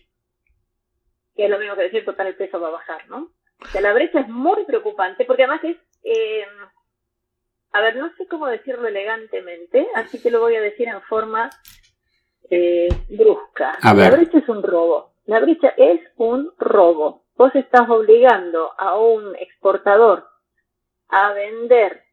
Que 1.34 1.44
es 1.44 1.50
lo 1.50 1.58
mismo 1.58 1.74
que 1.74 1.82
decir, 1.82 2.04
total, 2.04 2.28
el 2.28 2.36
peso 2.36 2.60
va 2.60 2.68
a 2.68 2.72
bajar, 2.72 3.08
¿no? 3.08 3.32
O 3.62 3.66
sea, 3.66 3.80
la 3.80 3.92
brecha 3.92 4.20
es 4.20 4.28
muy 4.28 4.64
preocupante, 4.64 5.24
porque 5.24 5.44
además 5.44 5.64
es, 5.64 5.76
eh, 6.04 6.44
a 7.72 7.80
ver, 7.80 7.96
no 7.96 8.10
sé 8.16 8.26
cómo 8.28 8.46
decirlo 8.46 8.86
elegantemente, 8.88 9.86
así 9.94 10.22
que 10.22 10.30
lo 10.30 10.40
voy 10.40 10.54
a 10.56 10.60
decir 10.60 10.88
en 10.88 11.02
forma 11.02 11.50
eh, 12.48 12.88
brusca. 13.10 13.76
A 13.82 13.92
ver. 13.92 14.10
La 14.12 14.16
brecha 14.18 14.38
es 14.38 14.48
un 14.48 14.62
robo. 14.62 15.14
La 15.24 15.40
brecha 15.40 15.74
es 15.76 16.00
un 16.16 16.52
robo. 16.58 17.24
Vos 17.34 17.52
estás 17.56 17.90
obligando 17.90 18.72
a 18.78 18.96
un 18.98 19.34
exportador 19.36 20.28
a 21.08 21.32
vender 21.32 22.04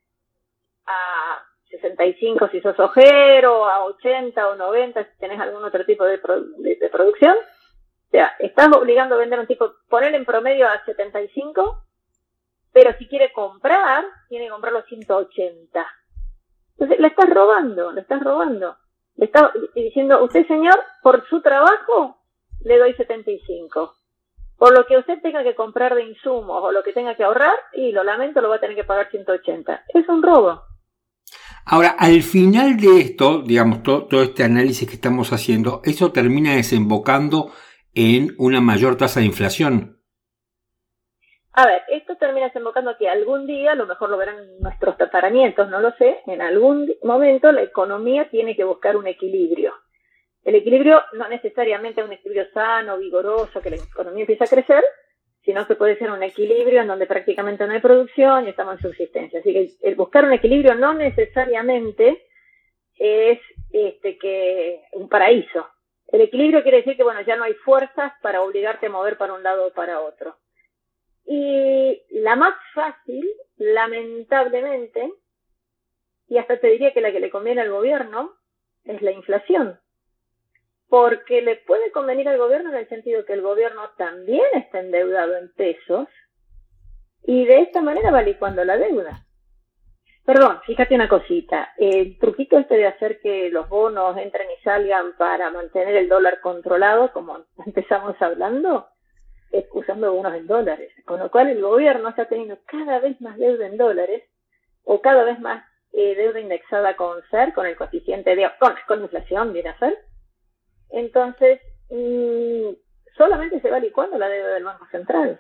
a 0.86 1.44
65 1.70 2.50
si 2.50 2.62
sos 2.62 2.80
ojero, 2.80 3.66
a 3.66 3.84
80 3.86 4.48
o 4.50 4.56
90 4.56 5.04
si 5.04 5.18
tenés 5.18 5.40
algún 5.40 5.64
otro 5.64 5.86
tipo 5.86 6.04
de, 6.06 6.18
pro- 6.20 6.42
de- 6.58 6.90
producción. 6.92 7.36
O 7.36 8.10
sea, 8.12 8.34
estás 8.40 8.68
obligando 8.76 9.16
a 9.16 9.18
vender 9.20 9.40
un 9.40 9.48
tipo, 9.48 9.74
poner 9.90 10.14
en 10.14 10.24
promedio 10.26 10.68
a 10.68 10.84
75, 10.86 11.84
pero 12.72 12.94
si 13.00 13.08
quiere 13.08 13.32
comprar, 13.34 14.06
tiene 14.30 14.46
que 14.46 14.52
comprarlo 14.52 14.80
a 14.80 14.84
180. 14.84 15.88
Entonces, 16.74 17.00
le 17.00 17.08
estás 17.08 17.30
robando, 17.30 17.92
le 17.92 18.02
estás 18.02 18.22
robando. 18.24 18.78
Le 19.16 19.26
está 19.26 19.52
diciendo, 19.76 20.24
usted 20.24 20.46
señor, 20.48 20.80
por 21.02 21.28
su 21.28 21.42
trabajo, 21.42 22.18
le 22.64 22.78
doy 22.78 22.94
75. 22.94 23.94
Por 24.58 24.78
lo 24.78 24.86
que 24.86 24.98
usted 24.98 25.20
tenga 25.22 25.44
que 25.44 25.56
comprar 25.56 25.94
de 25.96 26.04
insumos 26.04 26.64
o 26.64 26.72
lo 26.72 26.84
que 26.84 26.94
tenga 26.94 27.16
que 27.16 27.24
ahorrar, 27.24 27.56
y 27.74 27.92
lo 27.92 28.04
lamento, 28.04 28.42
lo 28.42 28.50
va 28.50 28.56
a 28.56 28.60
tener 28.60 28.76
que 28.76 28.84
pagar 28.84 29.10
180. 29.10 29.86
Es 29.94 30.08
un 30.08 30.22
robo. 30.24 30.64
Ahora, 31.66 31.96
al 31.98 32.22
final 32.24 32.78
de 32.78 33.00
esto, 33.00 33.42
digamos, 33.42 33.84
to- 33.84 34.06
todo 34.08 34.22
este 34.24 34.44
análisis 34.44 34.88
que 34.88 34.96
estamos 34.96 35.32
haciendo, 35.32 35.82
eso 35.86 36.12
termina 36.12 36.56
desembocando 36.56 37.52
en 37.94 38.36
una 38.38 38.60
mayor 38.60 38.98
tasa 38.98 39.20
de 39.22 39.28
inflación. 39.28 40.00
A 41.54 41.68
ver, 41.68 41.84
esto 41.90 42.16
termina 42.18 42.48
desembocando 42.48 42.98
que 42.98 43.08
algún 43.08 43.46
día, 43.46 43.74
a 43.74 43.76
lo 43.76 43.86
mejor 43.86 44.10
lo 44.10 44.18
verán 44.18 44.38
nuestros 44.60 44.98
tataranientos, 44.98 45.70
no 45.70 45.80
lo 45.80 45.92
sé, 45.98 46.18
en 46.26 46.42
algún 46.42 46.92
momento 47.04 47.52
la 47.52 47.62
economía 47.62 48.28
tiene 48.30 48.56
que 48.56 48.64
buscar 48.64 48.98
un 48.98 49.06
equilibrio. 49.08 49.74
El 50.44 50.56
equilibrio 50.56 51.02
no 51.14 51.30
necesariamente 51.30 52.02
es 52.02 52.08
un 52.08 52.14
equilibrio 52.14 52.48
sano, 52.54 52.98
vigoroso, 52.98 53.62
que 53.62 53.70
la 53.70 53.76
economía 53.78 54.24
empiece 54.24 54.44
a 54.44 54.48
crecer, 54.48 54.84
sino 55.44 55.68
que 55.68 55.76
puede 55.76 55.98
ser 55.98 56.12
un 56.12 56.24
equilibrio 56.24 56.82
en 56.82 56.88
donde 56.88 57.06
prácticamente 57.06 57.66
no 57.66 57.74
hay 57.74 57.82
producción 57.82 58.46
y 58.46 58.50
estamos 58.50 58.76
en 58.76 58.82
subsistencia. 58.82 59.40
Así 59.40 59.54
que 59.54 59.72
el 59.82 59.96
buscar 59.96 60.26
un 60.26 60.34
equilibrio 60.34 60.76
no 60.76 60.94
necesariamente 60.94 62.24
es 62.98 63.40
este 63.72 64.18
que 64.18 64.82
un 64.94 65.10
paraíso. 65.10 65.68
El 66.08 66.22
equilibrio 66.22 66.64
quiere 66.64 66.78
decir 66.78 66.96
que 66.96 67.04
bueno, 67.04 67.22
ya 67.22 67.36
no 67.36 67.44
hay 67.44 67.54
fuerzas 67.56 68.14
para 68.22 68.42
obligarte 68.42 68.86
a 68.86 68.90
mover 68.90 69.18
para 69.18 69.34
un 69.34 69.44
lado 69.44 69.68
o 69.68 69.74
para 69.74 70.00
otro. 70.00 70.38
Y 71.26 72.02
la 72.12 72.36
más 72.36 72.54
fácil, 72.74 73.28
lamentablemente, 73.58 75.12
y 76.28 76.38
hasta 76.38 76.60
te 76.60 76.68
diría 76.68 76.94
que 76.94 77.02
la 77.02 77.12
que 77.12 77.20
le 77.20 77.30
conviene 77.30 77.62
al 77.62 77.72
gobierno, 77.72 78.34
es 78.84 79.02
la 79.02 79.12
inflación. 79.12 79.80
Porque 80.90 81.42
le 81.42 81.56
puede 81.58 81.92
convenir 81.92 82.28
al 82.30 82.38
gobierno 82.38 82.70
en 82.70 82.78
el 82.78 82.90
sentido 82.90 83.26
que 83.26 83.34
el 83.34 83.42
gobierno 83.42 83.90
también 83.98 84.46
está 84.54 84.80
endeudado 84.80 85.38
en 85.38 85.52
pesos 85.54 86.08
y 87.24 87.46
de 87.46 87.62
esta 87.62 87.82
manera 87.82 88.12
va 88.12 88.22
licuando 88.22 88.64
la 88.64 88.78
deuda. 88.78 89.26
Perdón, 90.26 90.62
fíjate 90.66 90.96
una 90.96 91.10
cosita. 91.10 91.74
El 91.78 92.18
truquito 92.18 92.58
este 92.58 92.76
de 92.76 92.88
hacer 92.88 93.20
que 93.20 93.50
los 93.50 93.68
bonos 93.68 94.16
entren 94.18 94.48
y 94.52 94.64
salgan 94.64 95.18
para 95.18 95.50
mantener 95.50 95.96
el 95.98 96.08
dólar 96.08 96.40
controlado, 96.40 97.12
como 97.12 97.46
empezamos 97.66 98.16
hablando, 98.22 98.88
es 99.52 99.66
usando 99.74 100.14
bonos 100.14 100.34
en 100.36 100.48
dólares. 100.48 100.92
Con 101.06 101.20
lo 101.20 101.30
cual 101.30 101.50
el 101.50 101.62
gobierno 101.62 102.10
está 102.10 102.26
teniendo 102.26 102.58
cada 102.66 103.00
vez 103.00 103.20
más 103.20 103.38
deuda 103.38 103.68
en 103.68 103.78
dólares 103.78 104.24
o 104.84 105.02
cada 105.02 105.24
vez 105.24 105.40
más 105.40 105.66
eh, 105.92 106.16
deuda 106.16 106.40
indexada 106.40 106.96
con 106.96 107.22
SER, 107.30 107.54
con 107.54 107.66
el 107.66 107.76
coeficiente 107.76 108.36
de, 108.36 108.50
con, 108.60 108.74
con 108.88 109.02
inflación, 109.02 109.52
viene 109.52 109.70
a 109.70 109.80
ser. 109.80 109.98
Entonces, 110.94 111.60
mm, 111.90 112.70
solamente 113.18 113.60
se 113.60 113.70
va 113.70 113.80
licuando 113.80 114.18
la 114.18 114.30
deuda 114.30 114.54
del 114.54 114.64
Banco 114.64 114.88
Central. 114.92 115.40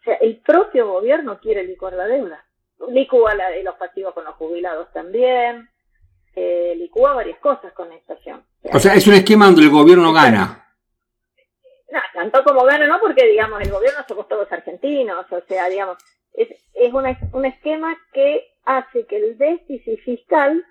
O 0.00 0.04
sea, 0.04 0.14
el 0.16 0.40
propio 0.42 0.86
gobierno 0.92 1.40
quiere 1.40 1.64
licuar 1.64 1.94
la 1.94 2.06
deuda. 2.06 2.44
Licúa 2.90 3.34
la 3.34 3.48
los 3.64 3.74
pasivos 3.76 4.12
con 4.14 4.24
los 4.24 4.34
jubilados 4.34 4.92
también. 4.92 5.68
Eh, 6.34 6.74
licúa 6.76 7.14
varias 7.14 7.38
cosas 7.38 7.72
con 7.72 7.88
la 7.88 7.94
inflación. 7.94 8.44
O 8.72 8.78
sea, 8.78 8.94
es 8.94 9.06
un 9.06 9.14
esquema 9.14 9.46
donde 9.46 9.62
el 9.62 9.70
gobierno 9.70 10.12
gana. 10.12 10.62
No, 11.90 12.00
tanto 12.12 12.44
como 12.44 12.64
gana, 12.64 12.86
no, 12.86 13.00
porque, 13.00 13.24
digamos, 13.26 13.60
el 13.62 13.70
gobierno 13.70 14.00
somos 14.06 14.28
todos 14.28 14.50
argentinos, 14.52 15.24
o 15.32 15.40
sea, 15.48 15.68
digamos, 15.70 15.96
es, 16.34 16.48
es 16.74 16.92
una- 16.92 17.18
un 17.32 17.46
esquema 17.46 17.96
que 18.12 18.44
hace 18.64 19.06
que 19.06 19.16
el 19.16 19.38
déficit 19.38 19.98
fiscal 20.00 20.62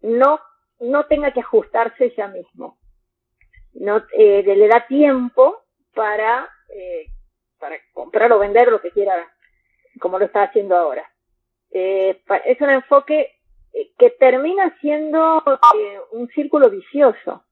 no, 0.00 0.40
no 0.80 1.04
tenga 1.06 1.32
que 1.32 1.40
ajustarse 1.40 2.12
ya 2.16 2.26
mismo. 2.28 2.78
No, 3.74 4.02
eh, 4.16 4.42
le 4.44 4.68
da 4.68 4.86
tiempo 4.86 5.62
para, 5.94 6.48
eh, 6.68 7.06
para 7.58 7.76
comprar 7.92 8.32
o 8.32 8.38
vender 8.38 8.68
lo 8.68 8.80
que 8.80 8.90
quiera, 8.90 9.14
como 10.00 10.18
lo 10.18 10.26
está 10.26 10.44
haciendo 10.44 10.76
ahora. 10.76 11.08
Eh, 11.70 12.22
es 12.44 12.60
un 12.60 12.70
enfoque 12.70 13.32
eh, 13.72 13.90
que 13.98 14.10
termina 14.10 14.76
siendo 14.80 15.42
eh, 15.76 15.98
un 16.12 16.28
círculo 16.28 16.70
vicioso 16.70 17.44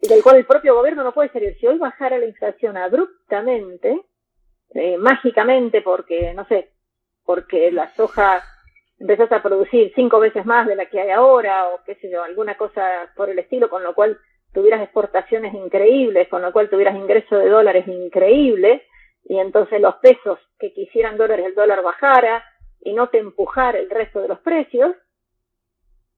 del 0.00 0.22
cual 0.22 0.36
el 0.36 0.46
propio 0.46 0.74
gobierno 0.74 1.04
no 1.04 1.12
puede 1.12 1.30
salir. 1.30 1.56
Si 1.58 1.66
hoy 1.66 1.78
bajara 1.78 2.18
la 2.18 2.26
inflación 2.26 2.76
abruptamente, 2.76 4.02
eh, 4.74 4.96
mágicamente 4.96 5.82
porque, 5.82 6.32
no 6.34 6.44
sé, 6.46 6.72
porque 7.24 7.70
la 7.70 7.92
soja 7.94 8.42
empezás 8.98 9.30
a 9.32 9.42
producir 9.42 9.92
cinco 9.94 10.20
veces 10.20 10.44
más 10.44 10.66
de 10.66 10.76
la 10.76 10.86
que 10.86 11.00
hay 11.00 11.10
ahora 11.10 11.68
o 11.68 11.82
qué 11.84 11.94
sé 11.96 12.10
yo, 12.10 12.22
alguna 12.22 12.56
cosa 12.56 13.10
por 13.16 13.30
el 13.30 13.38
estilo, 13.38 13.68
con 13.70 13.82
lo 13.82 13.94
cual 13.94 14.18
tuvieras 14.52 14.82
exportaciones 14.82 15.54
increíbles, 15.54 16.28
con 16.28 16.42
lo 16.42 16.52
cual 16.52 16.68
tuvieras 16.68 16.96
ingreso 16.96 17.36
de 17.36 17.48
dólares 17.48 17.86
increíble, 17.86 18.84
y 19.24 19.38
entonces 19.38 19.80
los 19.80 19.96
pesos 19.96 20.38
que 20.58 20.72
quisieran 20.72 21.16
dólares 21.16 21.46
el 21.46 21.54
dólar 21.54 21.82
bajara 21.82 22.44
y 22.80 22.92
no 22.92 23.08
te 23.08 23.18
empujara 23.18 23.78
el 23.78 23.90
resto 23.90 24.20
de 24.20 24.28
los 24.28 24.40
precios. 24.40 24.94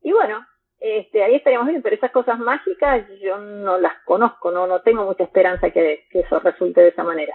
Y 0.00 0.12
bueno, 0.12 0.46
este, 0.78 1.22
ahí 1.22 1.36
estaríamos 1.36 1.68
bien, 1.68 1.82
pero 1.82 1.96
esas 1.96 2.10
cosas 2.10 2.38
mágicas 2.38 3.06
yo 3.20 3.38
no 3.38 3.78
las 3.78 4.02
conozco, 4.04 4.50
no, 4.50 4.66
no 4.66 4.80
tengo 4.82 5.04
mucha 5.04 5.24
esperanza 5.24 5.70
que, 5.70 6.04
que 6.10 6.20
eso 6.20 6.38
resulte 6.40 6.80
de 6.80 6.88
esa 6.88 7.04
manera. 7.04 7.34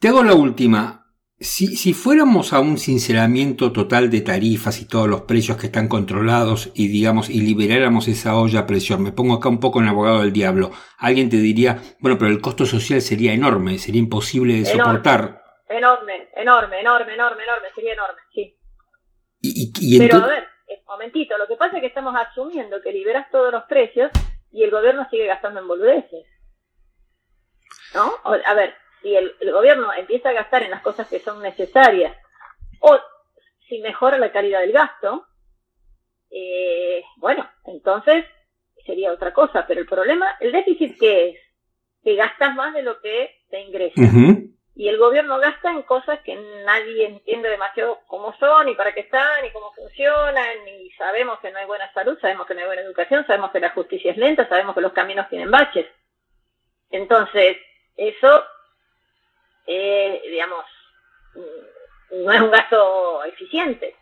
Te 0.00 0.08
hago 0.08 0.22
la 0.22 0.34
última. 0.34 1.09
Si, 1.42 1.74
si, 1.74 1.94
fuéramos 1.94 2.52
a 2.52 2.60
un 2.60 2.76
sinceramiento 2.76 3.72
total 3.72 4.10
de 4.10 4.20
tarifas 4.20 4.78
y 4.82 4.86
todos 4.86 5.08
los 5.08 5.22
precios 5.22 5.56
que 5.56 5.68
están 5.68 5.88
controlados 5.88 6.70
y 6.74 6.88
digamos 6.88 7.30
y 7.30 7.40
liberáramos 7.40 8.08
esa 8.08 8.36
olla 8.36 8.60
a 8.60 8.66
presión, 8.66 9.02
me 9.02 9.10
pongo 9.10 9.32
acá 9.32 9.48
un 9.48 9.58
poco 9.58 9.80
en 9.80 9.88
abogado 9.88 10.20
del 10.20 10.34
diablo, 10.34 10.70
alguien 10.98 11.30
te 11.30 11.36
diría, 11.36 11.80
bueno, 11.98 12.18
pero 12.18 12.30
el 12.30 12.42
costo 12.42 12.66
social 12.66 13.00
sería 13.00 13.32
enorme, 13.32 13.78
sería 13.78 14.00
imposible 14.00 14.52
de 14.52 14.66
soportar. 14.66 15.42
Enorme, 15.66 16.28
enorme, 16.34 16.80
enorme, 16.80 17.14
enorme, 17.14 17.42
enorme, 17.42 17.68
sería 17.74 17.94
enorme, 17.94 18.20
sí. 18.34 18.58
Y, 19.40 19.98
pero 19.98 20.18
a 20.18 20.26
ver, 20.26 20.46
eh, 20.68 20.82
momentito, 20.86 21.38
lo 21.38 21.46
que 21.46 21.56
pasa 21.56 21.76
es 21.76 21.80
que 21.80 21.86
estamos 21.86 22.14
asumiendo 22.14 22.82
que 22.82 22.92
liberas 22.92 23.30
todos 23.30 23.50
los 23.50 23.64
precios 23.64 24.10
y 24.52 24.62
el 24.62 24.70
gobierno 24.70 25.08
sigue 25.10 25.24
gastando 25.24 25.60
en 25.60 25.68
boludeces. 25.68 26.26
¿No? 27.94 28.12
A 28.24 28.54
ver, 28.54 28.74
si 29.02 29.14
el, 29.14 29.34
gobierno 29.52 29.92
empieza 29.92 30.30
a 30.30 30.34
gastar 30.34 30.62
en 30.62 30.70
las 30.70 30.82
cosas 30.82 31.08
que 31.08 31.20
son 31.20 31.42
necesarias 31.42 32.16
o 32.80 32.98
si 33.68 33.78
mejora 33.80 34.18
la 34.18 34.32
calidad 34.32 34.60
del 34.60 34.72
gasto, 34.72 35.26
eh, 36.30 37.02
bueno, 37.16 37.48
entonces 37.64 38.24
sería 38.84 39.12
otra 39.12 39.32
cosa. 39.32 39.66
Pero 39.66 39.80
el 39.80 39.86
problema, 39.86 40.36
el 40.40 40.52
déficit 40.52 40.98
que 40.98 41.28
es 41.30 41.38
que 42.02 42.14
gastas 42.16 42.54
más 42.54 42.74
de 42.74 42.82
lo 42.82 43.00
que 43.00 43.42
te 43.50 43.60
ingresa. 43.60 44.00
Y 44.74 44.88
el 44.88 44.96
gobierno 44.96 45.38
gasta 45.38 45.70
en 45.70 45.82
cosas 45.82 46.20
que 46.20 46.34
nadie 46.64 47.06
entiende 47.06 47.50
demasiado 47.50 47.98
cómo 48.06 48.34
son, 48.38 48.68
y 48.68 48.74
para 48.74 48.94
qué 48.94 49.00
están, 49.00 49.44
y 49.44 49.50
cómo 49.50 49.72
funcionan, 49.74 50.66
y 50.66 50.90
sabemos 50.92 51.38
que 51.40 51.50
no 51.50 51.58
hay 51.58 51.66
buena 51.66 51.92
salud, 51.92 52.18
sabemos 52.20 52.46
que 52.46 52.54
no 52.54 52.60
hay 52.60 52.66
buena 52.66 52.82
educación, 52.82 53.26
sabemos 53.26 53.50
que 53.50 53.60
la 53.60 53.70
justicia 53.70 54.12
es 54.12 54.16
lenta, 54.16 54.48
sabemos 54.48 54.74
que 54.74 54.80
los 54.80 54.92
caminos 54.92 55.28
tienen 55.28 55.50
baches. 55.50 55.86
Entonces, 56.90 57.58
eso 57.96 58.44
eh, 59.66 60.22
digamos, 60.28 60.64
mm, 61.34 62.24
no 62.24 62.32
es 62.32 62.40
un 62.40 62.50
gasto 62.50 63.24
eficiente. 63.24 63.96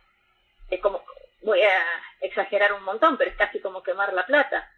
Es 0.71 0.81
como, 0.81 1.05
voy 1.43 1.61
a 1.61 1.73
exagerar 2.21 2.73
un 2.73 2.83
montón, 2.85 3.17
pero 3.17 3.31
es 3.31 3.37
casi 3.37 3.61
como 3.61 3.83
quemar 3.83 4.13
la 4.13 4.27
plata. 4.27 4.71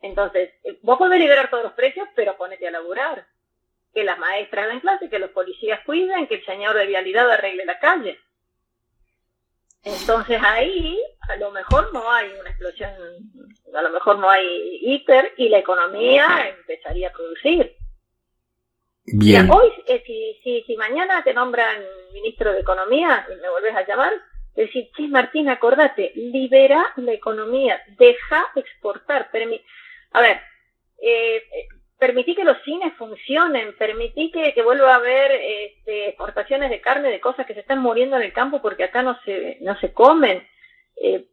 Entonces, 0.00 0.50
eh, 0.64 0.78
vos 0.82 0.98
podés 0.98 1.18
liberar 1.18 1.50
todos 1.50 1.64
los 1.64 1.72
precios, 1.72 2.08
pero 2.14 2.36
ponete 2.36 2.68
a 2.68 2.70
laburar. 2.70 3.26
Que 3.94 4.04
las 4.04 4.18
maestras 4.18 4.68
den 4.68 4.80
clase, 4.80 5.08
que 5.08 5.18
los 5.18 5.30
policías 5.30 5.80
cuiden, 5.84 6.26
que 6.26 6.36
el 6.36 6.44
señor 6.44 6.76
de 6.76 6.86
vialidad 6.86 7.30
arregle 7.30 7.64
la 7.64 7.78
calle. 7.78 8.20
Entonces 9.86 10.40
ahí 10.42 11.00
a 11.28 11.36
lo 11.36 11.52
mejor 11.52 11.92
no 11.92 12.10
hay 12.10 12.32
una 12.40 12.50
explosión, 12.50 12.90
a 13.72 13.82
lo 13.82 13.90
mejor 13.90 14.18
no 14.18 14.28
hay 14.28 14.78
hiper 14.82 15.32
y 15.36 15.48
la 15.48 15.58
economía 15.58 16.26
empezaría 16.58 17.08
a 17.08 17.12
producir. 17.12 17.76
Hoy, 19.50 19.72
eh, 19.86 20.02
si, 20.04 20.40
si, 20.42 20.62
si, 20.66 20.76
mañana 20.76 21.22
te 21.22 21.32
nombran 21.32 21.82
ministro 22.12 22.52
de 22.52 22.60
Economía 22.60 23.26
y 23.30 23.40
me 23.40 23.50
vuelves 23.50 23.76
a 23.76 23.86
llamar, 23.86 24.12
decir, 24.56 24.90
sí, 24.96 25.06
Martín, 25.08 25.48
acordate, 25.48 26.12
libera 26.16 26.92
la 26.96 27.12
economía, 27.12 27.80
deja 27.98 28.46
exportar. 28.56 29.30
a 30.12 30.20
ver, 30.20 30.40
eh, 30.98 31.36
eh, 31.36 31.68
permití 31.98 32.34
que 32.34 32.44
los 32.44 32.60
cines 32.64 32.94
funcionen, 32.94 33.76
permití 33.76 34.30
que, 34.32 34.54
que 34.54 34.62
vuelva 34.62 34.94
a 34.94 34.96
haber 34.96 35.32
este, 35.32 36.08
exportaciones 36.08 36.70
de 36.70 36.80
carne, 36.80 37.10
de 37.10 37.20
cosas 37.20 37.46
que 37.46 37.54
se 37.54 37.60
están 37.60 37.80
muriendo 37.80 38.16
en 38.16 38.22
el 38.22 38.32
campo 38.32 38.60
porque 38.60 38.84
acá 38.84 39.02
no 39.02 39.18
se, 39.24 39.58
no 39.60 39.78
se 39.78 39.92
comen. 39.92 40.46
Eh, 40.96 41.26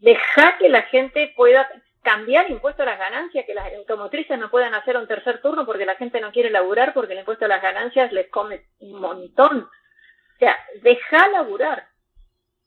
deja 0.00 0.56
que 0.58 0.68
la 0.68 0.82
gente 0.82 1.32
pueda 1.36 1.68
cambiar 2.04 2.50
impuesto 2.50 2.82
a 2.82 2.86
las 2.86 2.98
ganancias, 2.98 3.44
que 3.46 3.54
las 3.54 3.72
automotrices 3.74 4.38
no 4.38 4.50
puedan 4.50 4.74
hacer 4.74 4.96
un 4.96 5.08
tercer 5.08 5.40
turno 5.40 5.66
porque 5.66 5.86
la 5.86 5.96
gente 5.96 6.20
no 6.20 6.30
quiere 6.30 6.50
laburar 6.50 6.94
porque 6.94 7.14
el 7.14 7.20
impuesto 7.20 7.46
a 7.46 7.48
las 7.48 7.62
ganancias 7.62 8.12
les 8.12 8.28
come 8.28 8.66
un 8.78 9.00
montón. 9.00 9.62
O 9.62 10.38
sea, 10.38 10.56
deja 10.82 11.28
laburar. 11.28 11.88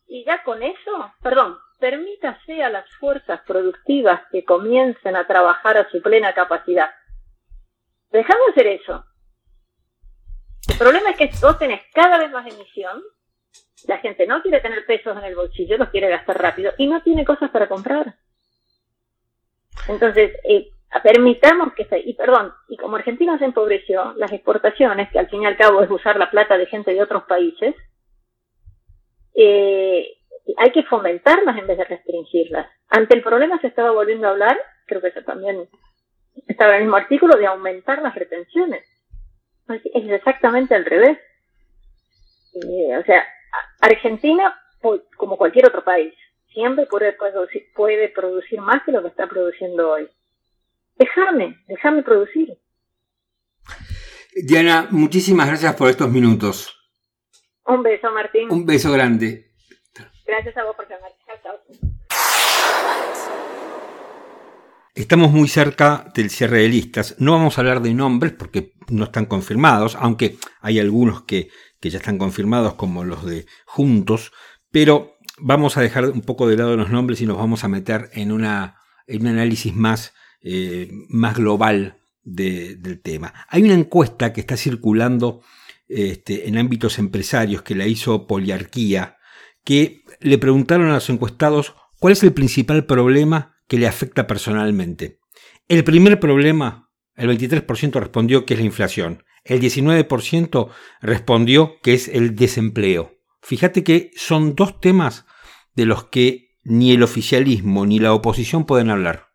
Y 0.08 0.26
ya 0.26 0.44
con 0.44 0.64
eso, 0.64 1.14
perdón, 1.22 1.58
permítase 1.80 2.64
a 2.64 2.70
las 2.70 2.90
fuerzas 2.96 3.42
productivas 3.46 4.22
que 4.32 4.44
comiencen 4.44 5.16
a 5.16 5.28
trabajar 5.28 5.78
a 5.78 5.90
su 5.90 6.02
plena 6.02 6.34
capacidad. 6.34 6.90
Dejamos 8.10 8.50
hacer 8.50 8.68
eso. 8.68 9.06
El 10.70 10.78
problema 10.78 11.12
es 11.12 11.18
que 11.18 11.30
vos 11.42 11.60
tenés 11.60 11.82
cada 11.94 12.18
vez 12.18 12.32
más 12.32 12.46
emisión, 12.52 13.04
la 13.88 14.00
gente 14.00 14.26
no 14.26 14.42
quiere 14.42 14.60
tener 14.62 14.86
pesos 14.86 15.16
en 15.16 15.24
el 15.24 15.36
bolsillo, 15.36 15.78
los 15.78 15.90
quiere 15.90 16.10
gastar 16.10 16.42
rápido 16.42 16.74
y 16.78 16.88
no 16.88 17.02
tiene 17.04 17.24
cosas 17.24 17.52
para 17.52 17.70
comprar. 17.70 18.16
Entonces, 19.88 20.32
eh, 20.44 20.70
permitamos 21.04 21.74
que 21.74 21.86
se, 21.86 22.00
y 22.00 22.14
perdón, 22.14 22.54
y 22.68 22.78
como 22.78 22.96
Argentina 22.96 23.38
se 23.38 23.46
empobreció, 23.46 24.14
las 24.18 24.32
exportaciones, 24.32 25.10
que 25.12 25.20
al 25.20 25.30
fin 25.30 25.44
y 25.44 25.46
al 25.46 25.58
cabo 25.58 25.82
es 25.82 25.90
usar 25.90 26.18
la 26.18 26.32
plata 26.32 26.58
de 26.58 26.66
gente 26.66 26.94
de 26.94 27.02
otros 27.02 27.24
países, 27.24 27.76
eh, 29.36 30.18
hay 30.58 30.72
que 30.72 30.84
fomentarlas 30.84 31.58
en 31.58 31.68
vez 31.68 31.78
de 31.78 31.84
restringirlas. 31.84 32.68
Ante 32.90 33.16
el 33.16 33.22
problema 33.22 33.60
se 33.60 33.68
estaba 33.68 33.92
volviendo 33.92 34.28
a 34.28 34.32
hablar, 34.32 34.58
creo 34.86 35.02
que 35.02 35.10
eso 35.10 35.22
también 35.22 35.68
estaba 36.48 36.72
en 36.72 36.78
el 36.78 36.84
mismo 36.84 36.98
artículo, 36.98 37.38
de 37.38 37.48
aumentar 37.48 38.02
las 38.02 38.16
retenciones. 38.16 38.84
Es 39.68 40.10
exactamente 40.10 40.76
al 40.76 40.86
revés. 40.86 41.18
Eh, 42.54 42.98
o 42.98 43.04
sea, 43.04 43.28
Argentina, 43.82 44.58
como 45.18 45.38
cualquier 45.38 45.68
otro 45.68 45.84
país, 45.84 46.14
siempre 46.58 46.88
puede 46.88 47.14
producir, 47.14 47.68
puede 47.76 48.10
producir 48.10 48.60
más 48.60 48.82
que 48.84 48.92
lo 48.92 49.04
que 49.04 49.10
está 49.10 49.28
produciendo 49.28 49.92
hoy. 49.92 50.10
Déjame, 50.96 51.64
déjame 51.68 52.02
producir. 52.02 52.58
Diana, 54.34 54.88
muchísimas 54.90 55.48
gracias 55.48 55.76
por 55.76 55.88
estos 55.88 56.10
minutos. 56.10 56.76
Un 57.64 57.84
beso, 57.84 58.12
Martín. 58.12 58.52
Un 58.52 58.66
beso 58.66 58.92
grande. 58.92 59.52
Gracias 60.26 60.58
a 60.58 60.64
vos 60.64 60.76
por 60.76 60.90
llamar. 60.90 61.12
Chao, 61.44 61.60
Estamos 64.96 65.32
muy 65.32 65.48
cerca 65.48 66.12
del 66.16 66.32
cierre 66.32 66.62
de 66.62 66.70
listas. 66.70 67.18
No 67.20 67.34
vamos 67.34 67.58
a 67.58 67.62
hablar 67.62 67.82
de 67.82 67.94
nombres 67.94 68.34
porque 68.34 68.74
no 68.90 69.04
están 69.04 69.28
confirmados, 69.28 69.96
aunque 69.96 70.38
hay 70.62 70.80
algunos 70.80 71.22
que, 71.22 71.50
que 71.80 71.92
ya 71.92 72.00
están 72.00 72.18
confirmados, 72.18 72.74
como 72.74 73.04
los 73.04 73.28
de 73.28 73.46
Juntos, 73.68 74.32
pero 74.72 75.17
vamos 75.38 75.78
a 75.78 75.82
dejar 75.82 76.10
un 76.10 76.22
poco 76.22 76.48
de 76.48 76.58
lado 76.58 76.76
los 76.76 76.90
nombres 76.90 77.22
y 77.22 77.26
nos 77.26 77.38
vamos 77.38 77.64
a 77.64 77.68
meter 77.68 78.10
en, 78.14 78.32
un 78.32 78.46
análisis 78.46 79.76
más, 79.76 80.14
eh, 80.42 80.90
más 81.10 81.36
global 81.36 82.00
del 82.24 83.00
tema. 83.02 83.34
Hay 83.48 83.64
una 83.64 83.74
encuesta 83.74 84.34
que 84.34 84.42
está 84.42 84.58
circulando 84.58 85.42
este, 85.88 86.50
en 86.50 86.58
ámbitos 86.58 87.00
empresarios 87.00 87.62
que 87.62 87.76
la 87.76 87.88
hizo 87.88 88.28
Poliarquía, 88.28 89.18
que 89.64 90.04
le 90.20 90.38
preguntaron 90.38 90.90
a 90.90 90.96
los 90.96 91.10
encuestados 91.10 91.76
cuál 92.00 92.14
es 92.14 92.24
el 92.24 92.34
principal 92.34 92.86
problema 92.86 93.56
que 93.68 93.78
le 93.78 93.88
afecta 93.88 94.28
personalmente. 94.28 95.20
El 95.70 95.84
primer 95.84 96.20
problema, 96.20 96.90
el 97.16 97.30
23% 97.30 98.00
respondió 98.00 98.46
que 98.46 98.56
es 98.56 98.60
la 98.60 98.66
inflación, 98.66 99.24
el 99.44 99.62
19% 99.62 100.70
respondió 101.02 101.80
que 101.82 101.94
es 101.94 102.10
el 102.10 102.36
desempleo. 102.36 103.17
Fíjate 103.48 103.82
que 103.82 104.12
son 104.18 104.56
dos 104.56 104.82
temas 104.82 105.26
de 105.74 105.86
los 105.86 106.04
que 106.04 106.58
ni 106.66 106.92
el 106.92 107.02
oficialismo 107.02 107.86
ni 107.86 107.98
la 107.98 108.12
oposición 108.12 108.66
pueden 108.66 108.90
hablar. 108.90 109.30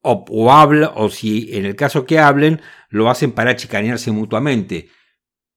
O, 0.00 0.50
habla, 0.50 0.92
o 0.96 1.08
si 1.08 1.56
en 1.56 1.64
el 1.64 1.76
caso 1.76 2.06
que 2.06 2.18
hablen, 2.18 2.60
lo 2.88 3.08
hacen 3.08 3.30
para 3.30 3.54
chicanearse 3.54 4.10
mutuamente. 4.10 4.88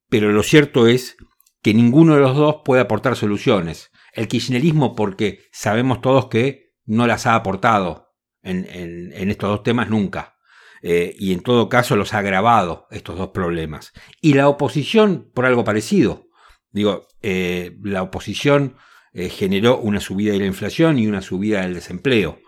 Pero 0.07 0.31
lo 0.31 0.43
cierto 0.43 0.85
es 0.85 1.17
que 1.63 1.73
ninguno 1.73 2.13
de 2.13 2.21
los 2.21 2.35
dos 2.35 2.57
puede 2.63 2.83
aportar 2.83 3.15
soluciones. 3.15 3.89
El 4.13 4.27
kirchnerismo 4.27 4.95
porque 4.95 5.49
sabemos 5.51 5.99
todos 5.99 6.27
que 6.27 6.75
no 6.85 7.07
las 7.07 7.25
ha 7.25 7.33
aportado 7.33 8.13
en, 8.43 9.31
estos 9.31 9.49
dos 9.49 9.63
temas 9.63 9.89
nunca. 9.89 10.35
Eh, 10.83 11.15
y 11.17 11.33
en 11.33 11.39
todo 11.39 11.69
caso 11.69 11.95
los 11.95 12.13
ha 12.13 12.19
agravado 12.19 12.85
estos 12.91 13.17
dos 13.17 13.29
problemas. 13.29 13.93
Y 14.21 14.35
la 14.35 14.47
oposición 14.47 15.31
por 15.33 15.47
algo 15.47 15.63
parecido. 15.63 16.27
Digo, 16.71 17.07
eh, 17.21 17.77
la 17.83 18.01
oposición 18.01 18.75
eh, 19.13 19.29
generó 19.29 19.77
una 19.77 19.99
subida 19.99 20.33
de 20.33 20.39
la 20.39 20.45
inflación 20.45 20.99
y 20.99 21.07
una 21.07 21.21
subida 21.21 21.61
del 21.61 21.73
desempleo. 21.73 22.39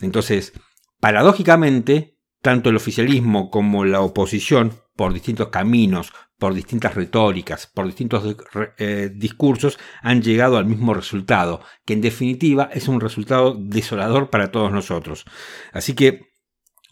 Entonces, 0.00 0.52
paradójicamente, 1.00 2.18
tanto 2.42 2.70
el 2.70 2.76
oficialismo 2.76 3.50
como 3.50 3.84
la 3.84 4.00
oposición 4.00 4.74
por 4.96 5.14
distintos 5.14 5.48
caminos, 5.48 6.12
por 6.38 6.54
distintas 6.54 6.94
retóricas, 6.94 7.66
por 7.66 7.86
distintos 7.86 8.36
eh, 8.78 9.10
discursos, 9.14 9.78
han 10.02 10.22
llegado 10.22 10.58
al 10.58 10.66
mismo 10.66 10.94
resultado, 10.94 11.62
que 11.84 11.94
en 11.94 12.00
definitiva 12.00 12.70
es 12.72 12.88
un 12.88 13.00
resultado 13.00 13.54
desolador 13.58 14.30
para 14.30 14.50
todos 14.50 14.72
nosotros. 14.72 15.24
Así 15.72 15.94
que 15.94 16.32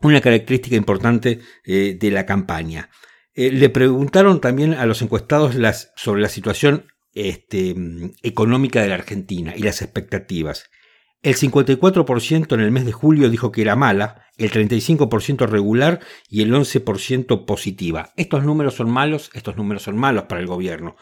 una 0.00 0.20
característica 0.20 0.76
importante 0.76 1.40
de 1.64 2.10
la 2.12 2.24
campaña. 2.24 2.88
Eh, 3.38 3.52
le 3.52 3.68
preguntaron 3.68 4.40
también 4.40 4.74
a 4.74 4.84
los 4.84 5.00
encuestados 5.00 5.54
sobre 5.94 6.20
la 6.20 6.28
situación 6.28 6.86
este, 7.12 7.72
económica 8.24 8.82
de 8.82 8.88
la 8.88 8.96
Argentina 8.96 9.54
y 9.56 9.62
las 9.62 9.80
expectativas. 9.80 10.70
El 11.22 11.36
54% 11.36 12.52
en 12.52 12.60
el 12.60 12.72
mes 12.72 12.84
de 12.84 12.90
julio 12.90 13.30
dijo 13.30 13.52
que 13.52 13.62
era 13.62 13.76
mala, 13.76 14.24
el 14.38 14.50
35% 14.50 15.46
regular 15.46 16.00
y 16.28 16.42
el 16.42 16.52
11% 16.52 17.44
positiva. 17.44 18.12
Estos 18.16 18.42
números 18.42 18.74
son 18.74 18.90
malos, 18.90 19.30
estos 19.34 19.56
números 19.56 19.84
son 19.84 19.96
malos 19.96 20.24
para 20.24 20.40
el 20.40 20.48
gobierno. 20.48 20.96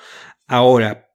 Ahora, 0.47 1.09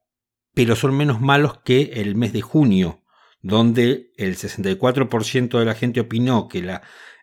pero 0.54 0.74
son 0.74 0.96
menos 0.96 1.20
malos 1.20 1.60
que 1.64 1.92
el 1.94 2.16
mes 2.16 2.32
de 2.32 2.40
junio, 2.40 3.04
donde 3.42 4.10
el 4.16 4.34
64% 4.36 5.56
de 5.56 5.64
la 5.64 5.74
gente 5.76 6.00
opinó 6.00 6.48
que 6.48 6.62
la 6.62 6.82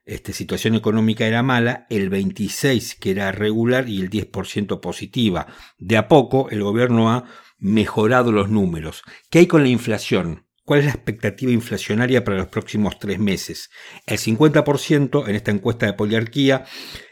este, 0.10 0.34
situación 0.34 0.74
económica 0.74 1.28
era 1.28 1.44
mala, 1.44 1.86
el 1.92 2.10
26% 2.10 2.98
que 2.98 3.12
era 3.12 3.32
regular 3.32 3.88
y 3.88 4.02
el 4.02 4.10
10% 4.10 4.80
positiva. 4.82 5.46
De 5.78 5.98
a 5.98 6.08
poco 6.08 6.50
el 6.50 6.64
gobierno 6.64 7.12
ha 7.12 7.26
mejorado 7.60 8.32
los 8.32 8.50
números. 8.50 9.04
¿Qué 9.30 9.40
hay 9.40 9.46
con 9.46 9.62
la 9.62 9.70
inflación? 9.70 10.48
¿Cuál 10.66 10.80
es 10.80 10.86
la 10.88 10.94
expectativa 10.94 11.52
inflacionaria 11.52 12.24
para 12.24 12.38
los 12.38 12.48
próximos 12.48 12.98
tres 12.98 13.20
meses? 13.20 13.70
El 14.08 14.18
50% 14.18 15.28
en 15.28 15.36
esta 15.36 15.52
encuesta 15.52 15.86
de 15.86 15.94
poliarquía 15.94 16.66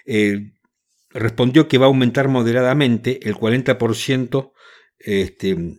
eh, 0.08 0.54
respondió 1.12 1.68
que 1.68 1.78
va 1.78 1.86
a 1.86 1.90
aumentar 1.90 2.28
moderadamente, 2.30 3.20
el 3.30 3.36
40% 3.36 4.54
este, 4.98 5.78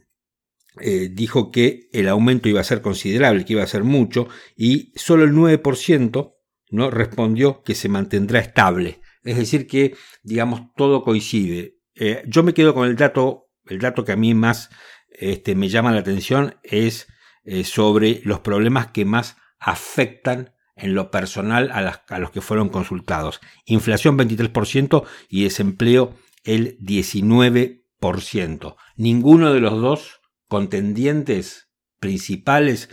eh, 0.81 1.09
dijo 1.13 1.51
que 1.51 1.89
el 1.93 2.09
aumento 2.09 2.49
iba 2.49 2.61
a 2.61 2.65
ser 2.65 2.81
considerable, 2.81 3.45
que 3.45 3.55
iba 3.55 3.65
a 3.65 3.67
ser 3.67 3.83
mucho, 3.83 4.29
y 4.57 4.93
solo 4.95 5.25
el 5.25 5.33
9% 5.33 6.38
¿no? 6.71 6.91
respondió 6.91 7.63
que 7.63 7.75
se 7.75 7.89
mantendrá 7.89 8.41
estable. 8.41 9.01
Es 9.25 9.37
decir, 9.37 9.67
que, 9.67 9.97
digamos, 10.23 10.63
todo 10.77 11.03
coincide. 11.03 11.77
Eh, 11.95 12.23
yo 12.27 12.43
me 12.43 12.55
quedo 12.55 12.75
con 12.75 12.89
el 12.89 12.97
dato, 12.97 13.49
el 13.67 13.79
dato 13.79 14.05
que 14.05 14.13
a 14.13 14.17
mí 14.17 14.35
más 14.35 14.71
este, 15.11 15.55
me 15.55 15.69
llama 15.69 15.93
la 15.93 16.01
atención 16.01 16.57
es 16.63 17.09
eh, 17.45 17.65
sobre 17.65 18.21
los 18.25 18.41
problemas 18.41 18.89
que 18.89 19.05
más 19.05 19.37
afectan 19.59 20.55
en 20.77 20.95
lo 20.95 21.11
personal 21.11 21.71
a, 21.73 21.81
los 22.19 22.31
que 22.31 22.41
fueron 22.41 22.69
consultados. 22.69 23.41
Inflación 23.65 24.17
23% 24.17 25.05
y 25.29 25.45
desempleo 25.45 26.15
el 26.45 26.79
19%. 26.79 28.77
Ninguno 28.97 29.53
de 29.53 29.61
los 29.61 29.81
dos 29.81 30.21
contendientes 30.47 31.69
principales 31.99 32.89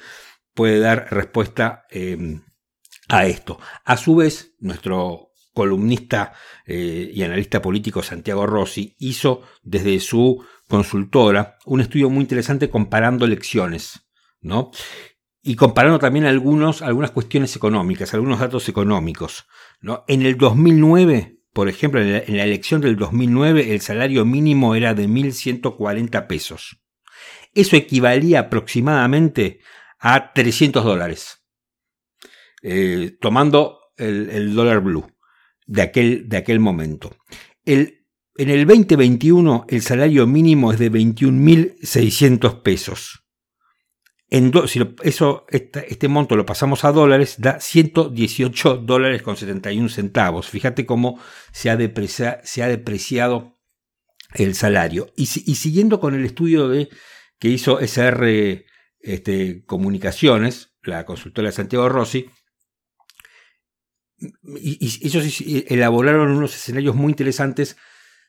puede 0.54 0.80
dar 0.80 1.08
respuesta 1.12 1.86
em, 1.92 2.42
a 3.18 3.28
esto. 3.28 3.60
A 3.84 3.98
su 3.98 4.16
vez, 4.16 4.56
nuestro 4.60 5.32
columnista 5.54 6.34
eh, 6.66 7.12
y 7.14 7.24
analista 7.24 7.62
político 7.62 8.04
Santiago 8.04 8.46
Rossi 8.46 8.96
hizo 9.00 9.42
desde 9.64 10.00
su 10.00 10.44
consultora 10.68 11.58
un 11.66 11.80
estudio 11.82 12.10
muy 12.10 12.22
interesante 12.22 12.70
comparando 12.70 13.26
elecciones 13.26 14.06
¿no? 14.46 14.72
Y 15.42 15.56
comparando 15.56 16.00
también 16.00 16.26
algunos, 16.26 16.82
algunas 16.82 17.12
cuestiones 17.12 17.56
económicas, 17.56 18.14
algunos 18.14 18.40
datos 18.40 18.70
económicos. 18.70 19.46
¿no? 19.82 20.04
En 20.08 20.22
el 20.22 20.38
2009, 20.38 21.40
por 21.54 21.68
ejemplo, 21.70 22.02
en 22.02 22.38
la, 22.38 22.44
elección 22.44 22.82
del 22.82 22.96
2009, 22.96 23.74
el 23.74 23.82
salario 23.82 24.26
mínimo 24.26 24.76
era 24.76 24.94
de 24.94 25.08
1.140 25.08 26.28
pesos. 26.28 26.82
Eso 27.54 27.76
equivalía 27.76 28.42
aproximadamente 28.42 29.60
a 30.00 30.34
300 30.34 30.84
dólares, 30.84 31.45
eh, 32.68 33.18
tomando 33.22 33.80
el, 33.98 34.56
dólar 34.56 34.82
blue 34.82 35.06
de 35.68 35.82
aquel, 35.84 36.28
de 36.28 36.38
aquel 36.38 36.60
momento. 36.60 37.16
El, 37.64 38.06
en 38.38 38.50
el 38.50 38.66
2021 38.66 39.66
el 39.70 39.82
salario 39.82 40.26
mínimo 40.28 40.72
es 40.72 40.80
de 40.80 40.92
21.600 40.92 42.62
pesos 42.62 43.26
si 44.68 44.82
eso, 45.04 45.46
este, 45.50 46.08
monto 46.08 46.36
lo 46.36 46.46
pasamos 46.46 46.84
a 46.84 46.92
dólares, 46.92 47.36
da 47.38 47.60
118 47.60 48.78
dólares 48.78 49.22
con 49.22 49.38
71 49.38 49.90
centavos. 49.90 50.50
Fíjate 50.50 50.86
cómo 50.86 51.20
se 51.54 51.70
ha, 51.70 51.78
se 52.44 52.64
ha 52.64 52.68
depreciado 52.68 53.60
el 54.34 54.56
salario. 54.56 55.08
Y, 55.16 55.28
siguiendo 55.28 56.00
con 56.00 56.16
el 56.16 56.26
estudio 56.26 56.68
de, 56.68 56.90
que 57.40 57.50
hizo 57.50 57.80
SR 57.80 58.66
este, 59.00 59.64
Comunicaciones, 59.66 60.76
la 60.84 61.06
consultora 61.06 61.50
de 61.50 61.56
Santiago 61.56 61.88
Rossi, 61.88 62.26
y, 64.18 65.06
ellos 65.06 65.42
elaboraron 65.68 66.32
unos 66.32 66.56
escenarios 66.56 66.96
muy 66.96 67.12
interesantes 67.12 67.78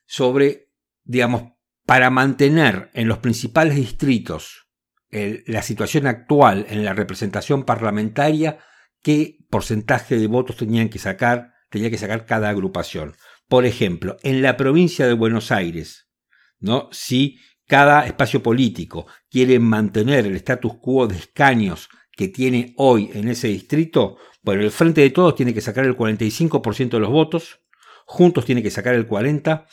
sobre, 0.04 0.70
digamos, 1.04 1.52
para 1.84 2.10
mantener 2.10 2.90
en 2.94 3.08
los 3.08 3.18
principales 3.18 3.76
distritos 3.76 4.66
la 5.10 5.62
situación 5.62 6.06
actual 6.06 6.66
en 6.68 6.84
la 6.84 6.92
representación 6.92 7.64
parlamentaria, 7.64 8.58
qué 9.02 9.38
porcentaje 9.48 10.18
de 10.18 10.26
votos 10.26 10.56
tenían 10.56 10.88
que 10.88 10.98
sacar, 10.98 11.54
tenía 11.70 11.90
que 11.90 11.98
sacar 11.98 12.26
cada 12.26 12.50
agrupación. 12.50 13.14
Por 13.48 13.64
ejemplo, 13.64 14.16
en 14.22 14.42
la 14.42 14.56
provincia 14.56 15.06
de 15.06 15.14
Buenos 15.14 15.52
Aires, 15.52 16.10
¿no? 16.58 16.88
Si 16.92 17.38
cada 17.66 18.06
espacio 18.06 18.42
político 18.42 19.06
quiere 19.30 19.58
mantener 19.58 20.26
el 20.26 20.36
status 20.36 20.74
quo 20.80 21.06
de 21.06 21.16
escaños 21.16 21.88
que 22.16 22.28
tiene 22.28 22.72
hoy 22.76 23.10
en 23.12 23.28
ese 23.28 23.48
distrito, 23.48 24.16
bueno, 24.42 24.62
el 24.62 24.70
Frente 24.70 25.02
de 25.02 25.10
Todos 25.10 25.34
tiene 25.34 25.52
que 25.52 25.60
sacar 25.60 25.84
el 25.84 25.96
45% 25.96 26.90
de 26.90 27.00
los 27.00 27.10
votos, 27.10 27.60
Juntos 28.06 28.44
tiene 28.44 28.62
que 28.62 28.70
sacar 28.70 28.94
el 28.94 29.08
40% 29.08 29.66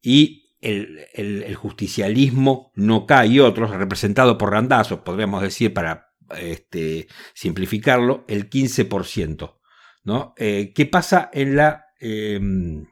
y 0.00 0.56
el, 0.60 1.54
justicialismo 1.56 2.72
no 2.74 3.06
cae 3.06 3.28
y 3.28 3.40
otros, 3.40 3.70
representado 3.70 4.38
por 4.38 4.50
Randazzo, 4.50 5.02
podríamos 5.04 5.42
decir 5.42 5.74
para 5.74 6.12
este, 6.38 7.08
simplificarlo, 7.34 8.24
el 8.28 8.48
15%. 8.48 9.58
¿no? 10.04 10.34
Eh, 10.36 10.72
¿Qué 10.74 10.86
pasa 10.86 11.30
en 11.32 11.56
la, 11.56 11.86
em, 11.98 12.86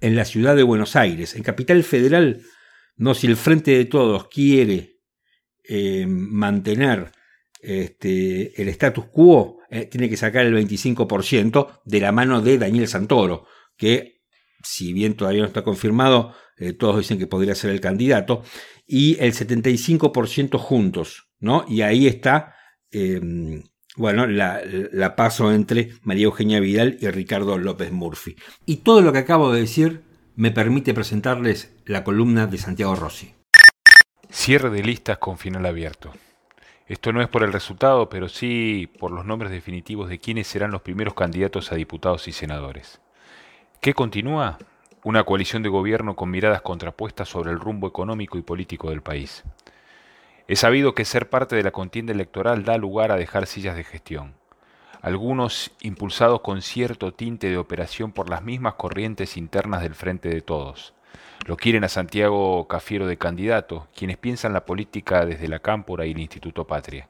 en 0.00 0.16
la 0.16 0.24
ciudad 0.24 0.56
de 0.56 0.62
Buenos 0.62 0.96
Aires? 0.96 1.34
En 1.34 1.42
Capital 1.42 1.82
Federal, 1.82 2.42
no 2.96 3.14
si 3.14 3.26
el 3.26 3.36
Frente 3.36 3.72
de 3.72 3.84
Todos 3.84 4.28
quiere 4.28 5.00
em, 5.64 6.08
mantener 6.08 7.12
este, 7.62 8.60
el 8.60 8.68
status 8.68 9.06
quo, 9.06 9.58
eh, 9.70 9.86
tiene 9.86 10.10
que 10.10 10.16
sacar 10.16 10.44
el 10.44 10.54
25% 10.54 11.80
de 11.84 12.00
la 12.00 12.12
mano 12.12 12.42
de 12.42 12.58
Daniel 12.58 12.88
Santoro, 12.88 13.46
que 13.76 14.22
si 14.62 14.92
bien 14.92 15.14
todavía 15.14 15.42
no 15.42 15.46
está 15.46 15.62
confirmado, 15.62 16.34
eh, 16.58 16.72
todos 16.72 16.98
dicen 16.98 17.18
que 17.18 17.26
podría 17.26 17.54
ser 17.54 17.70
el 17.70 17.80
candidato, 17.80 18.42
y 18.86 19.16
el 19.20 19.32
75% 19.32 20.58
juntos, 20.58 21.28
¿no? 21.38 21.64
Y 21.68 21.82
ahí 21.82 22.06
está, 22.06 22.54
em, 22.90 23.62
bueno, 23.96 24.26
la, 24.26 24.60
la, 24.64 25.16
paso 25.16 25.52
entre 25.52 25.92
María 26.02 26.24
Eugenia 26.24 26.60
Vidal 26.60 26.98
y 27.00 27.08
Ricardo 27.08 27.58
López 27.58 27.92
Murphy. 27.92 28.36
Y 28.66 28.78
todo 28.78 29.02
lo 29.02 29.12
que 29.12 29.18
acabo 29.18 29.52
de 29.52 29.60
decir 29.60 30.02
me 30.34 30.50
permite 30.50 30.94
presentarles 30.94 31.74
la 31.84 32.04
columna 32.04 32.46
de 32.46 32.58
Santiago 32.58 32.96
Rossi. 32.96 33.34
Cierre 34.30 34.70
de 34.70 34.82
listas 34.82 35.18
con 35.18 35.38
final 35.38 35.66
abierto. 35.66 36.12
Esto 36.86 37.12
no 37.12 37.22
es 37.22 37.28
por 37.28 37.42
el 37.42 37.52
resultado, 37.52 38.08
pero 38.08 38.28
sí 38.28 38.90
por 38.98 39.10
los 39.10 39.24
nombres 39.24 39.50
definitivos 39.50 40.08
de 40.08 40.18
quienes 40.18 40.46
serán 40.46 40.70
los 40.70 40.82
primeros 40.82 41.14
candidatos 41.14 41.72
a 41.72 41.76
diputados 41.76 42.28
y 42.28 42.32
senadores. 42.32 43.00
¿Qué 43.80 43.94
continúa? 43.94 44.58
una 45.04 45.24
coalición 45.24 45.62
de 45.62 45.68
gobierno 45.68 46.14
con 46.14 46.30
miradas 46.30 46.62
contrapuestas 46.62 47.28
sobre 47.28 47.50
el 47.50 47.58
rumbo 47.58 47.88
económico 47.88 48.38
y 48.38 48.42
político 48.42 48.90
del 48.90 49.02
país. 49.02 49.42
Es 50.46 50.60
sabido 50.60 50.94
que 50.94 51.04
ser 51.04 51.28
parte 51.28 51.56
de 51.56 51.62
la 51.62 51.72
contienda 51.72 52.12
electoral 52.12 52.64
da 52.64 52.76
lugar 52.76 53.10
a 53.10 53.16
dejar 53.16 53.46
sillas 53.46 53.74
de 53.74 53.84
gestión, 53.84 54.34
algunos 55.00 55.72
impulsados 55.80 56.40
con 56.40 56.62
cierto 56.62 57.12
tinte 57.12 57.48
de 57.48 57.56
operación 57.56 58.12
por 58.12 58.30
las 58.30 58.42
mismas 58.42 58.74
corrientes 58.74 59.36
internas 59.36 59.82
del 59.82 59.94
Frente 59.94 60.28
de 60.28 60.40
Todos. 60.40 60.94
Lo 61.44 61.56
quieren 61.56 61.82
a 61.82 61.88
Santiago 61.88 62.68
Cafiero 62.68 63.08
de 63.08 63.18
candidato, 63.18 63.88
quienes 63.96 64.16
piensan 64.16 64.52
la 64.52 64.64
política 64.64 65.26
desde 65.26 65.48
la 65.48 65.58
Cámpora 65.58 66.06
y 66.06 66.12
el 66.12 66.20
Instituto 66.20 66.68
Patria. 66.68 67.08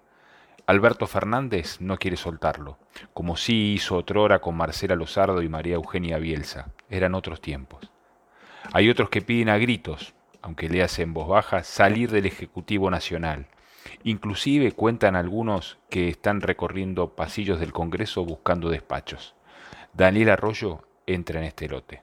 Alberto 0.66 1.06
Fernández 1.06 1.82
no 1.82 1.98
quiere 1.98 2.16
soltarlo, 2.16 2.78
como 3.12 3.36
sí 3.36 3.74
hizo 3.74 3.96
otrora 3.96 4.40
con 4.40 4.56
Marcela 4.56 4.96
Lozardo 4.96 5.42
y 5.42 5.50
María 5.50 5.74
Eugenia 5.74 6.16
Bielsa. 6.16 6.72
Eran 6.88 7.14
otros 7.14 7.42
tiempos. 7.42 7.90
Hay 8.72 8.88
otros 8.88 9.10
que 9.10 9.20
piden 9.20 9.50
a 9.50 9.58
gritos, 9.58 10.14
aunque 10.40 10.70
le 10.70 10.82
en 10.82 11.12
voz 11.12 11.28
baja, 11.28 11.62
salir 11.62 12.10
del 12.10 12.24
Ejecutivo 12.24 12.90
Nacional. 12.90 13.48
Inclusive 14.02 14.72
cuentan 14.72 15.14
algunos 15.14 15.78
que 15.90 16.08
están 16.08 16.40
recorriendo 16.40 17.16
pasillos 17.16 17.60
del 17.60 17.74
Congreso 17.74 18.24
buscando 18.24 18.70
despachos. 18.70 19.34
Daniel 19.92 20.30
Arroyo 20.30 20.84
entra 21.06 21.38
en 21.38 21.44
este 21.44 21.68
lote. 21.68 22.02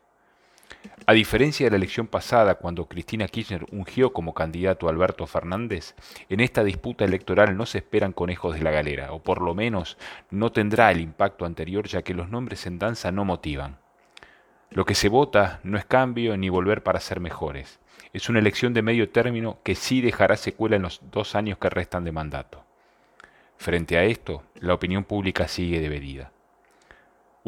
A 1.05 1.13
diferencia 1.13 1.65
de 1.65 1.71
la 1.71 1.77
elección 1.77 2.07
pasada, 2.07 2.55
cuando 2.55 2.87
Cristina 2.87 3.27
Kirchner 3.27 3.65
ungió 3.71 4.13
como 4.13 4.33
candidato 4.33 4.87
a 4.87 4.91
Alberto 4.91 5.25
Fernández, 5.25 5.95
en 6.29 6.39
esta 6.39 6.63
disputa 6.63 7.03
electoral 7.03 7.57
no 7.57 7.65
se 7.65 7.79
esperan 7.79 8.13
conejos 8.13 8.53
de 8.55 8.61
la 8.61 8.71
galera, 8.71 9.11
o 9.11 9.19
por 9.23 9.41
lo 9.41 9.55
menos 9.55 9.97
no 10.29 10.51
tendrá 10.51 10.91
el 10.91 11.01
impacto 11.01 11.45
anterior 11.45 11.87
ya 11.87 12.03
que 12.03 12.13
los 12.13 12.29
nombres 12.29 12.67
en 12.67 12.77
danza 12.77 13.11
no 13.11 13.25
motivan. 13.25 13.79
Lo 14.69 14.85
que 14.85 14.93
se 14.93 15.09
vota 15.09 15.61
no 15.63 15.79
es 15.79 15.85
cambio 15.85 16.37
ni 16.37 16.49
volver 16.49 16.83
para 16.83 16.99
ser 16.99 17.19
mejores. 17.19 17.79
Es 18.13 18.29
una 18.29 18.37
elección 18.37 18.73
de 18.75 18.83
medio 18.83 19.09
término 19.09 19.57
que 19.63 19.73
sí 19.73 20.01
dejará 20.01 20.37
secuela 20.37 20.75
en 20.75 20.83
los 20.83 21.01
dos 21.11 21.33
años 21.33 21.57
que 21.57 21.69
restan 21.69 22.03
de 22.03 22.11
mandato. 22.11 22.63
Frente 23.57 23.97
a 23.97 24.03
esto, 24.03 24.43
la 24.59 24.75
opinión 24.75 25.03
pública 25.05 25.47
sigue 25.47 25.79
deberida. 25.79 26.31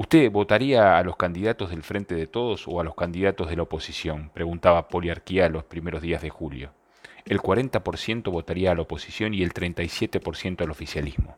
¿Usted 0.02 0.32
votaría 0.32 0.98
a 0.98 1.04
los 1.04 1.16
candidatos 1.16 1.70
del 1.70 1.84
Frente 1.84 2.16
de 2.16 2.26
Todos 2.26 2.68
o 2.68 2.80
a 2.80 2.84
los 2.84 2.96
candidatos 2.96 3.48
de 3.48 3.56
la 3.56 3.62
oposición? 3.62 4.32
preguntaba 4.34 4.88
Poliarquía 4.88 5.48
los 5.48 5.64
primeros 5.64 6.02
días 6.02 6.24
de 6.24 6.32
julio. 6.32 6.72
El 7.24 7.40
40% 7.40 8.32
votaría 8.32 8.72
a 8.72 8.76
la 8.76 8.82
oposición 8.82 9.36
y 9.36 9.44
el 9.44 9.54
37% 9.54 10.64
al 10.64 10.72
oficialismo. 10.72 11.38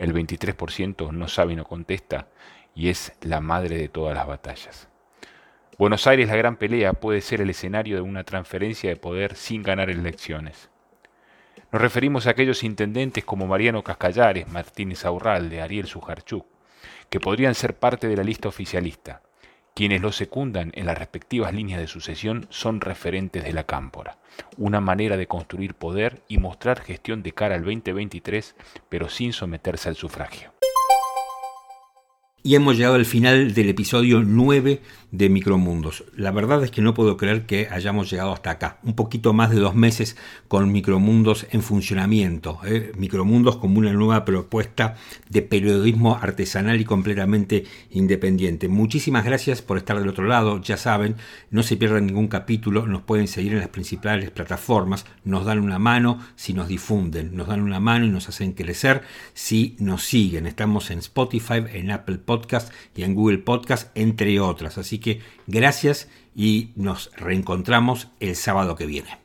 El 0.00 0.12
23% 0.12 1.12
no 1.12 1.28
sabe 1.28 1.52
y 1.52 1.56
no 1.56 1.62
contesta 1.62 2.26
y 2.74 2.88
es 2.88 3.12
la 3.20 3.40
madre 3.40 3.78
de 3.78 3.88
todas 3.88 4.16
las 4.16 4.26
batallas. 4.26 4.88
Buenos 5.78 6.08
Aires, 6.08 6.26
la 6.26 6.36
gran 6.36 6.56
pelea, 6.56 6.94
puede 6.94 7.20
ser 7.20 7.40
el 7.40 7.50
escenario 7.50 7.94
de 7.94 8.02
una 8.02 8.24
transferencia 8.24 8.90
de 8.90 8.96
poder 8.96 9.36
sin 9.36 9.62
ganar 9.62 9.88
elecciones. 9.88 10.68
Nos 11.70 11.80
referimos 11.80 12.26
a 12.26 12.30
aquellos 12.30 12.64
intendentes 12.64 13.24
como 13.24 13.46
Mariano 13.46 13.84
Cascallares, 13.84 14.48
Martínez 14.48 15.04
Aurralde, 15.04 15.62
Ariel 15.62 15.86
Sujarchuk, 15.86 16.44
que 17.08 17.20
podrían 17.20 17.54
ser 17.54 17.78
parte 17.78 18.08
de 18.08 18.16
la 18.16 18.24
lista 18.24 18.48
oficialista. 18.48 19.22
Quienes 19.74 20.00
lo 20.00 20.12
secundan 20.12 20.72
en 20.74 20.86
las 20.86 20.98
respectivas 20.98 21.54
líneas 21.54 21.80
de 21.80 21.86
sucesión 21.86 22.46
son 22.50 22.80
referentes 22.80 23.44
de 23.44 23.52
la 23.52 23.64
cámpora, 23.64 24.18
una 24.56 24.80
manera 24.80 25.16
de 25.16 25.26
construir 25.26 25.74
poder 25.74 26.22
y 26.28 26.38
mostrar 26.38 26.80
gestión 26.80 27.22
de 27.22 27.32
cara 27.32 27.54
al 27.54 27.64
2023, 27.64 28.56
pero 28.88 29.08
sin 29.08 29.32
someterse 29.32 29.88
al 29.88 29.96
sufragio. 29.96 30.52
Y 32.42 32.54
hemos 32.54 32.78
llegado 32.78 32.94
al 32.94 33.04
final 33.04 33.52
del 33.52 33.68
episodio 33.68 34.22
9 34.22 34.80
de 35.10 35.28
Micromundos. 35.28 36.04
La 36.16 36.30
verdad 36.30 36.62
es 36.64 36.70
que 36.70 36.80
no 36.80 36.94
puedo 36.94 37.18
creer 37.18 37.44
que 37.44 37.68
hayamos 37.70 38.10
llegado 38.10 38.32
hasta 38.32 38.50
acá. 38.50 38.78
Un 38.82 38.94
poquito 38.94 39.32
más 39.32 39.50
de 39.50 39.58
dos 39.58 39.74
meses 39.74 40.16
con 40.48 40.72
Micromundos 40.72 41.46
en 41.50 41.62
funcionamiento. 41.62 42.60
¿eh? 42.64 42.92
Micromundos 42.96 43.56
como 43.56 43.78
una 43.78 43.92
nueva 43.92 44.24
propuesta 44.24 44.94
de 45.28 45.42
periodismo 45.42 46.16
artesanal 46.16 46.80
y 46.80 46.84
completamente 46.84 47.64
independiente. 47.90 48.68
Muchísimas 48.68 49.24
gracias 49.24 49.60
por 49.60 49.76
estar 49.76 49.98
del 49.98 50.08
otro 50.08 50.26
lado. 50.26 50.62
Ya 50.62 50.78
saben, 50.78 51.16
no 51.50 51.62
se 51.62 51.76
pierdan 51.76 52.06
ningún 52.06 52.28
capítulo. 52.28 52.86
Nos 52.86 53.02
pueden 53.02 53.28
seguir 53.28 53.52
en 53.52 53.58
las 53.58 53.68
principales 53.68 54.30
plataformas. 54.30 55.04
Nos 55.24 55.44
dan 55.44 55.58
una 55.58 55.78
mano 55.78 56.20
si 56.36 56.54
nos 56.54 56.68
difunden. 56.68 57.36
Nos 57.36 57.48
dan 57.48 57.60
una 57.60 57.80
mano 57.80 58.06
y 58.06 58.10
nos 58.10 58.28
hacen 58.28 58.52
crecer 58.52 59.02
si 59.34 59.76
nos 59.78 60.04
siguen. 60.04 60.46
Estamos 60.46 60.90
en 60.90 61.00
Spotify, 61.00 61.64
en 61.72 61.90
Apple 61.90 62.18
Podcast 62.30 62.72
y 62.94 63.02
en 63.02 63.16
Google 63.16 63.38
Podcast, 63.38 63.90
entre 63.96 64.38
otras. 64.38 64.78
Así 64.78 65.00
que 65.00 65.20
gracias 65.48 66.08
y 66.36 66.70
nos 66.76 67.10
reencontramos 67.16 68.06
el 68.20 68.36
sábado 68.36 68.76
que 68.76 68.86
viene. 68.86 69.18